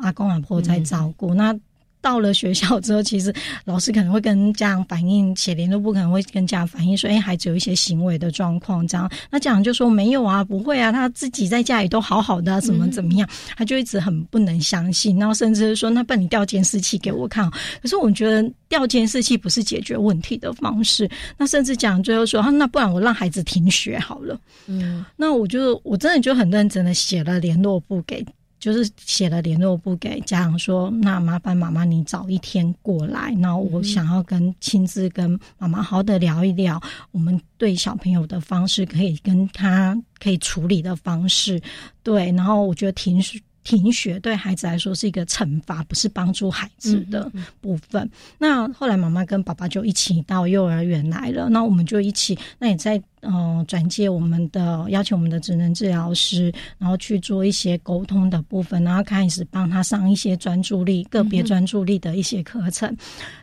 [0.02, 1.56] 阿公阿婆在照顾，那
[2.02, 3.34] 到了学校之后，其实
[3.66, 13.28] 老师可能会跟家长反映，写联络簿可能会跟家长反映说，哎，孩子有一些行为的状况，这样，那家长就说没有啊，不会啊，他自己在家里都好好的，怎么怎么样，
[13.58, 17.52] 他就一直很不能相信，然后甚至说，那不然你调监视器给我看。
[17.82, 24.40] 可是我觉得调监视器不是解决问题的方式，那甚至讲最后说，那不然我让孩子停学好了。
[24.68, 28.26] 嗯，那我就我真的就很认真的写了联络簿给。
[28.60, 36.82] 就是写了联络簿给家长说，那麻烦妈妈你早一天过来，然后我想要跟亲自跟妈妈好的聊一聊，
[37.12, 41.62] 我们对小朋友的方式可以跟他可以处理的方式，
[42.04, 43.24] 对，然后我觉得停
[43.64, 47.32] 停学对孩子来说是一个惩罚，不是帮助孩子的
[47.62, 48.10] 部分。
[48.38, 53.02] 那后来妈妈跟爸爸就一起到幼儿园来了，那我们就一起，那也在。
[53.22, 62.96] 嗯，转接我们的邀请我们的职能治疗师，然后去做一些沟通的部分，然后开始帮他上一些专注力、个别专注力的一些课程。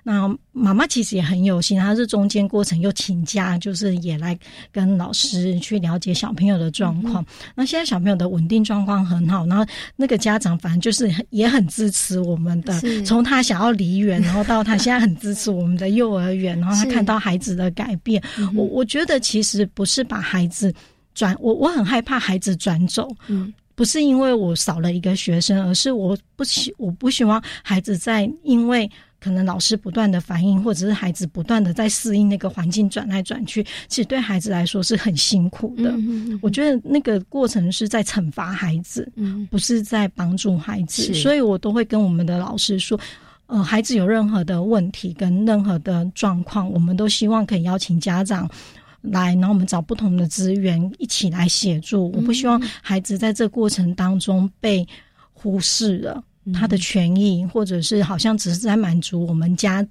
[0.03, 4.39] 那妈妈其实也很有心，她是中间过程又请假，就是也来
[4.73, 7.25] 跟老师去了解小朋友的状况。
[7.55, 18.23] 那现在小朋友的稳定状况很好，然后那个家长反正就是也很支持我们的，从他想要离园，然后到他现在很支持我们的幼儿园，然后他看到孩子的改变，
[18.55, 19.66] 我我觉得其实。
[19.75, 20.73] 不是把孩子
[21.15, 23.09] 转我，我很害怕孩子转走。
[23.29, 35.93] 嗯，不是因为我少了一个学生，而是我不希我不希望孩子在因为可能老师不断的反应，或者是孩子不断的在适应那个环境转来转去，其实对孩子来说是很辛苦的。
[36.41, 39.11] 我觉得那个过程是在惩罚孩子，
[39.51, 42.99] 不是在帮助孩子，所以我都会跟我们的老师说，
[43.47, 48.49] 呃，孩子有任何的问题跟任何的状况，我们都希望可以邀请家长。
[49.03, 52.11] 来，然后我们找不同的资源一起来协助。
[52.13, 54.87] 我不希望孩子在这过程当中被
[55.33, 56.23] 忽视了
[56.53, 59.87] 他的权益，或者是好像只是在满足我们家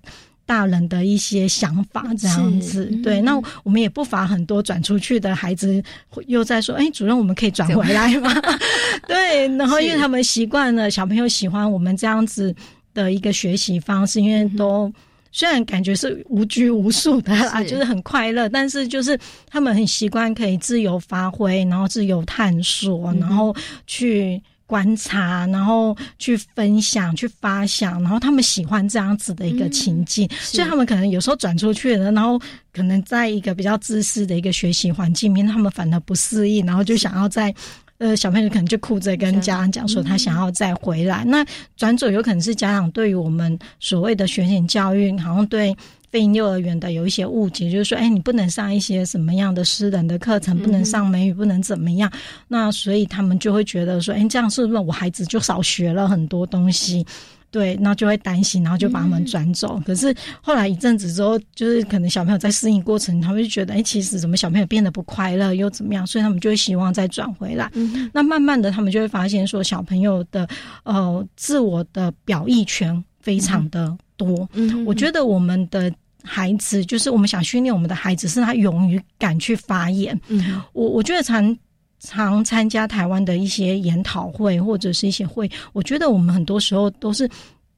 [0.46, 2.86] 大人的一些想法这样子。
[3.04, 5.82] 对，那我们也不乏很多转出去的孩子
[6.28, 8.34] 又在说：“哎，主任，我们可以转回来吗？”
[9.08, 12.54] 对，然后因为他们习惯了，小朋友喜欢我们这样子
[12.94, 14.92] 的一个学习方式，因为都。
[15.38, 19.20] 虽然感觉是无拘无束的啊，就是很快乐，但是就是
[19.50, 23.54] 他们很习惯可以自由发挥，然后自由探索，然后
[23.86, 32.40] 去观察，然后去分享、去发想，然后他们喜欢这样子的一个情境，所以他们可能有时候转出去了，然后
[32.72, 37.54] 可能在一个比较自私的一个学习环境里面，他们反而不适应，然后就想要在。
[37.98, 41.24] 呃，小朋友可能就哭着跟家长讲说，他想要再回来。
[41.26, 41.46] 那
[41.78, 45.76] 转走有可能是家长对于我们所谓的学前教育，好像对
[46.16, 52.10] 非营幼儿园的有一些误解，就是说，哎，你不能上一些什么样的私人的课程，不能上美语，不能怎么样。
[52.48, 57.06] 那所以他们就会觉得说，哎，这样是不是我孩子就少学了很多东西？
[57.52, 59.78] 对，那就会担心，然后就把他们转走。
[59.86, 66.08] 可是后来一阵子之后，就是可能小朋友在适应过程，他们就觉得，哎，其实怎么小朋友变得不快乐，又怎么样？
[66.08, 67.70] 所以他们就会希望再转回来。
[68.14, 70.48] 那慢慢的，他们就会发现说，小朋友的
[70.84, 74.48] 呃自我的表意权非常的多。
[74.54, 75.92] 嗯，我觉得我们的
[76.26, 80.20] 孩子，就是我们想训练我们的孩子，是他勇于敢去发言。
[80.28, 81.56] 嗯，我我觉得常。
[82.02, 87.28] 常参加台湾的一些研讨会或者是一些会，我觉得我们很多时候都是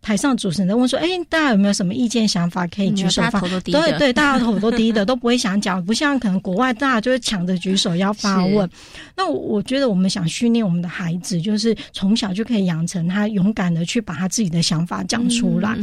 [0.02, 8.70] 台上主持人问说：“哎，大家有没有什么意见想法可以举手发？”对对，大家头都低的， 都不会想讲，不像可能国外大家就是抢着举手要发问。
[9.16, 15.78] 那我觉得我们想训练我们的孩子，就是从小就可以养成他勇敢的去把他自己的想法讲出来。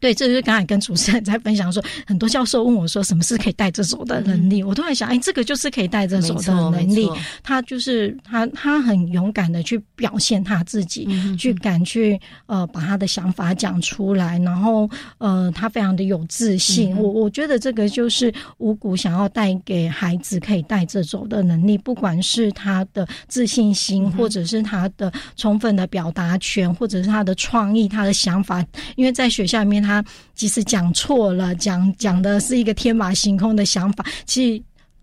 [0.00, 4.62] 对，这就是刚才跟主持人在分享说，很多教授问我说，什么是可以带着走的能力？
[4.62, 7.06] 我突然想，哎，这个就是可以带着走的能力。
[7.42, 14.88] 他就是他，他很勇敢的去表现他自己，去敢去呃把他的想法讲出来，然后
[15.18, 16.96] 呃他非常的有自信。
[16.96, 28.64] 我我觉得这个就是五谷想要带给孩子可以带着走的能力，不管是他的自信心，或者是他的充分的表达权，或者是他的创意、他的想法，
[28.96, 29.89] 因为在学校里面他。
[29.90, 34.62] 他即使讲错了，讲讲的是一个天马行空的想法，其实。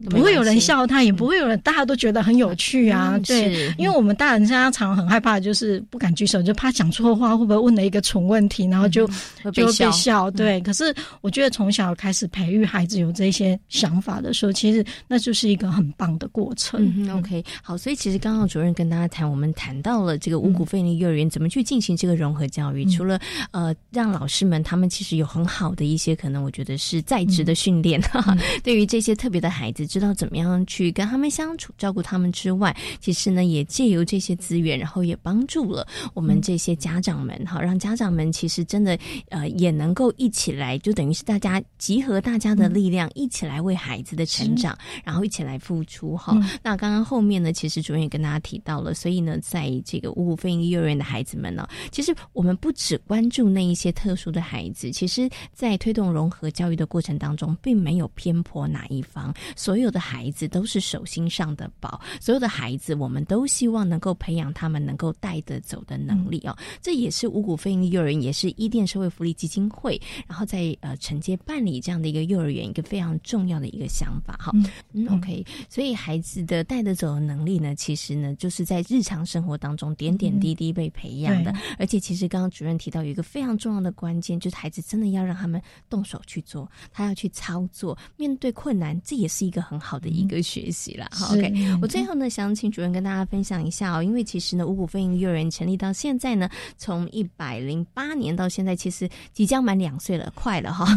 [0.10, 3.20] 不会有人笑他，也不会有人，大家都觉得很有趣啊。
[3.26, 9.08] 对，因为我们大人现在常很害怕，就是不敢举手，就怕讲错话，会不会问了一个蠢问题，然后就
[9.52, 10.30] 就被笑。
[10.30, 17.10] 对，可是我觉得从小开始培育孩子有这些想法的时候，其实那就是一个很棒的过程。
[17.18, 23.20] OK，好，所以其实刚刚主任跟大家谈，我们谈到了这个五谷费力幼儿园怎么去进行这个融合教育，除了
[23.50, 28.00] 呃让老师们他们其实有很好的一些可能，我觉得是在职的训练，
[28.64, 29.87] 对于这些特别的孩子。
[29.88, 38.98] 知道怎么样去跟他们相处、照顾他们之外，其实呢，也借由这些资源，然后也帮助了我们这些家长们，哈，让家长们其实真的
[39.30, 46.38] 呃也能够一起来，就等于是大家集合大家的力量，一起来为孩子的成长，然后一起来付出，哈。
[46.62, 66.58] 那刚刚后面呢，其实主任也跟大家提到了，所以呢，在这个五谷非营利幼儿园的孩子们呢，其实我们不只关注那一些特殊的孩子，其实在推动融合教育的过程当中，并没有偏颇哪一方，所有的孩子都是手心上的宝，所有的孩子，我们都希望能够培养他们能够带得走的能力哦。
[66.82, 74.52] 这也是五谷非营利幼儿园，也是伊甸社会福利基金会，然后在呃承接办理这样的一个幼儿园，一个非常重要的一个想法哈。
[74.94, 81.54] 嗯，OK，所以孩子的带得走的能力呢，其实呢，就是在日常生活当中点点滴滴被培养的。
[81.78, 91.08] 而且，其实刚刚主任提到有一个非常重要的关键，就是孩子真的要让他们动手去做，他要去操作，面对困难，这也是一个很好的一个学习了。
[91.12, 100.88] 好，OK，我最后呢，想请主任跟大家分享一下哦，因为其实呢，五谷飞营幼儿园成立到现在呢，从一百零八年到现在，其实即将满两岁了，快了哈。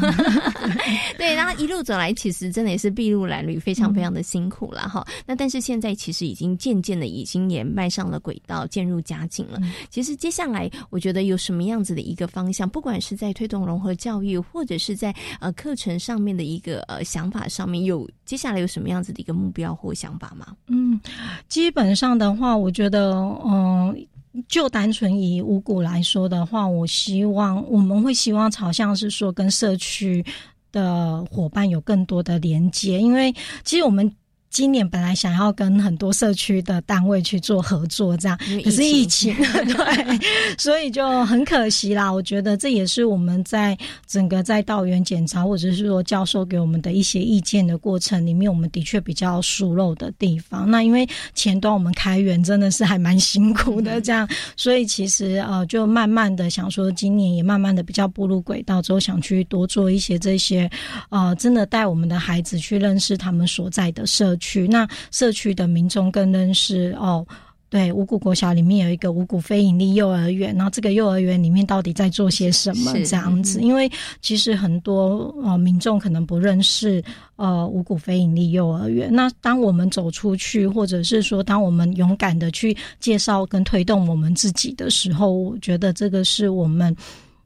[1.19, 5.05] 对，然后一路走来，其实真的也是筚路蓝缕，非常非常的辛苦了哈。
[5.27, 9.59] 那但是现在其实已经渐渐的，已经也迈上了轨道，渐入佳境了。
[9.89, 20.47] 其实接下来，我觉得有什么样子的一个方向，不管是在推动融合教育，或者是在呃课程上面的一个呃想法上面，有接下来有什么样子的一个目标或想法吗？
[20.69, 21.01] 嗯，
[21.49, 23.13] 基本上的话，我觉得，
[23.45, 24.07] 嗯，
[24.47, 30.25] 就单纯以五谷来说的话，我希望我们会希望朝向是说跟社区
[30.71, 33.33] 的伙伴有更多的连接，因为
[33.65, 34.11] 其实我们。
[34.51, 39.33] 今年本来想要跟很多社区的单位去做合作，这样可是疫情，
[39.65, 42.13] 对，所以就很可惜啦。
[42.13, 43.79] 我觉得这也是我们在
[44.09, 50.69] 整个在道源检查或者是说教授给我们的一些意见的过程里面，我们的确比较疏漏的地方。
[50.69, 60.69] 那因为前端我们开源真的是还蛮辛苦的，这样，所以其实呃，就慢慢的想说，今年也慢慢的比较步入轨道之后，想去多做一些这些，
[61.11, 64.37] 呃，真的带我们的孩子去认识他们所在的社。
[64.41, 67.25] 区那社区的民众更认识哦，
[67.69, 73.61] 对五谷国小里面有一个五谷非盈利幼儿园，然后这个幼儿园里面到底在做些什么这样子？
[73.61, 73.89] 因为
[74.21, 77.01] 其实很多呃民众可能不认识
[77.37, 79.09] 呃五谷非盈利幼儿园。
[79.15, 86.97] 那当我们走出去，或者是说当我们勇敢的去介绍跟推动我们自己的时候，我觉得这个是我们。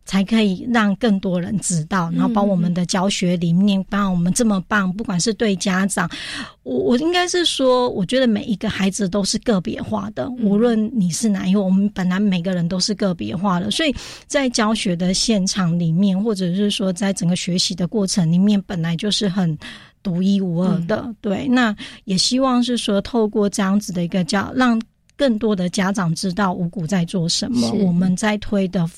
[0.04, 6.08] 才可以让更多人知道，然后把我们的教学理念，把我们这么棒，不管是对家长，
[6.62, 13.94] 我我应该是说，我觉得每一个孩子都是个别化的，无论你是哪一位，我们本来每个人都是个别化的，所以
[14.26, 19.56] 在教学的现场里面，或者是说在整个学习的过程里面，本来就是很
[20.02, 21.12] 独一无二的。
[21.20, 21.74] 对，那
[22.04, 24.80] 也希望是说，透过这样子的一个教，让。
[25.16, 28.88] 更多的家长知道五谷在做什么，我们在推的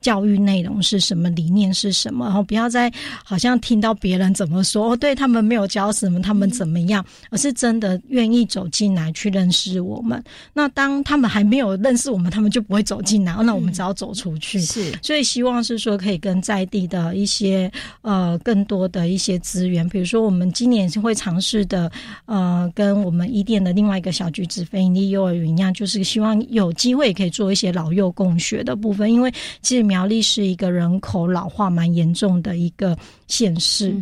[0.00, 2.92] 教育内容是什么，理念是什么，然后不要再
[3.24, 10.22] 好像听到别人怎么说，哦，对他们没有教什么，他们怎么样，而是真的愿意走进来去认识我们。
[10.52, 14.60] 那当他们还没有认识我们，他们就不会走进来，那我们只要走出去。
[14.60, 17.68] 是，所以希望是说可以跟在地的一些
[18.02, 21.90] 呃更多的一些资源，比如说我们今年是会尝试的，
[22.26, 25.55] 呃，跟我们伊甸的另外一个小橘子非营利幼儿园。
[25.56, 29.32] 一样就是希望有机会可以做一些老幼共学的部分，因为
[29.62, 32.96] 其实苗栗是一个人口老化蛮严重的一个
[33.26, 33.94] 县市。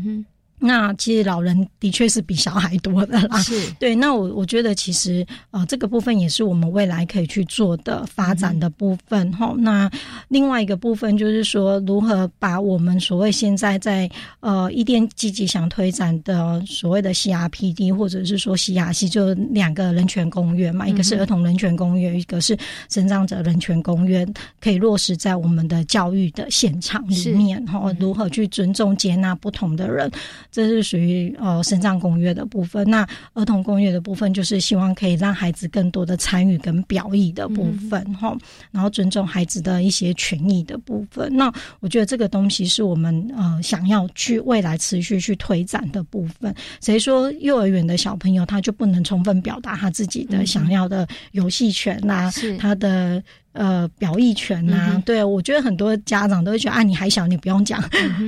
[0.67, 3.95] 那其实老人的确是比小孩多的啦，是对。
[3.95, 9.55] 那我我觉得其实啊，这个部分也是我们未来可以去做的发展的部分哈。
[9.59, 9.91] 那
[10.29, 14.11] 另外一个部分就是说，如何把我们所谓现在在
[14.41, 22.57] 呃一店积极想推展的所谓的 CRPD，或者是说 CRC，就两个人权公约嘛，一个是儿童人权公约，一个是
[22.89, 24.27] 生长者人权公约，
[24.61, 27.95] 可以落实在我们的教育的现场里面哈。
[28.01, 30.11] 如何去尊重接纳不同的人？
[30.55, 38.37] 这是属于呃生长公约的部分，那儿童公约的部分就是希望可以让孩子更多的参与跟表意的部分哈，
[38.71, 41.29] 然后尊重孩子的一些权益的部分。
[41.37, 46.55] 那我觉得这个东西是我们呃想要去未来持续去推展的部分。
[46.81, 52.31] 谁说幼儿园的小朋友他就不能充分表达他自己的想要的游戏权呐？
[52.57, 53.21] 他的。
[53.55, 57.83] 呃，表意权呐，对我觉得很多家长都会觉得啊，你还小，你不用讲，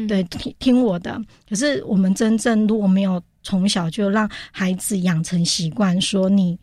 [0.08, 1.20] 对，听听我的。
[1.48, 6.58] 可是我们真正如果没有从小就让孩子养成习惯，说你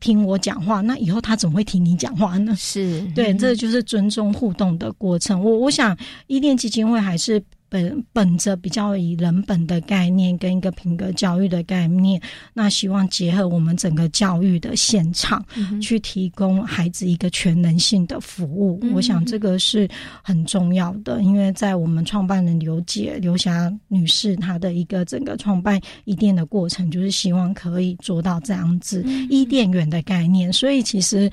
[0.00, 2.54] 听我讲话，那以后他怎么会听你讲话呢？
[2.58, 5.42] 是对，这就是尊重互动的过程。
[5.42, 5.96] 我我想，
[6.26, 7.42] 伊甸基金会还是。
[7.70, 12.20] 本本着比较以人本的概念跟一个品格教育的概念，
[12.52, 15.42] 那希望结合我们整个教育的现场，
[15.80, 18.80] 去提供孩子一个全能性的服务。
[18.92, 19.88] 我想这个是
[20.20, 30.52] 很重要的，因为在我们创办人刘姐刘霞女士她的一个整个创办伊甸的过程，就是希望可以做到这样子伊甸园的概念。
[30.52, 31.30] 所以其实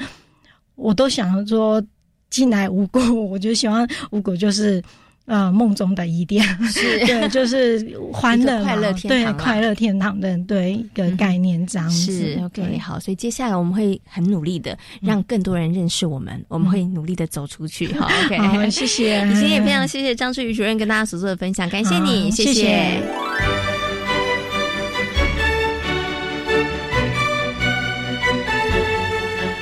[0.75, 1.83] 我都想说，
[2.29, 4.83] 进来无果，我就希望无果就是。
[5.27, 12.13] 呃，梦中的伊甸，是 对，就是欢乐快乐天堂，对，快乐天堂的对一个概念这样子。
[12.13, 17.91] 是 OK，好，所以接下来我们会很努力的让更多人认识我们，我们会努力的走出去。
[17.99, 19.17] 好，OK，好，谢谢。
[19.27, 23.01] 以前也非常谢谢张志宇主任跟大家所做的分享，感谢你，谢谢。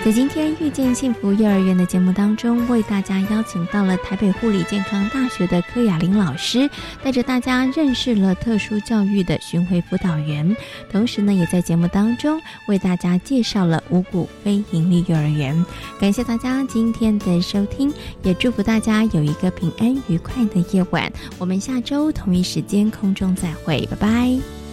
[0.05, 6.67] 在今天遇见幸福幼儿园的节目当中，为大家邀请到了台北护理健康大学的柯雅玲老师，
[7.03, 10.57] 带着大家认识了特殊教育的巡回辅导员，
[10.91, 15.63] 同时呢，也在节目当中为大家介绍了五谷非营利幼儿园。
[15.99, 17.93] 感谢大家今天的收听，
[18.23, 21.13] 也祝福大家有一个平安愉快的夜晚。
[21.37, 24.64] 我们下周同一时间空中再会，拜拜。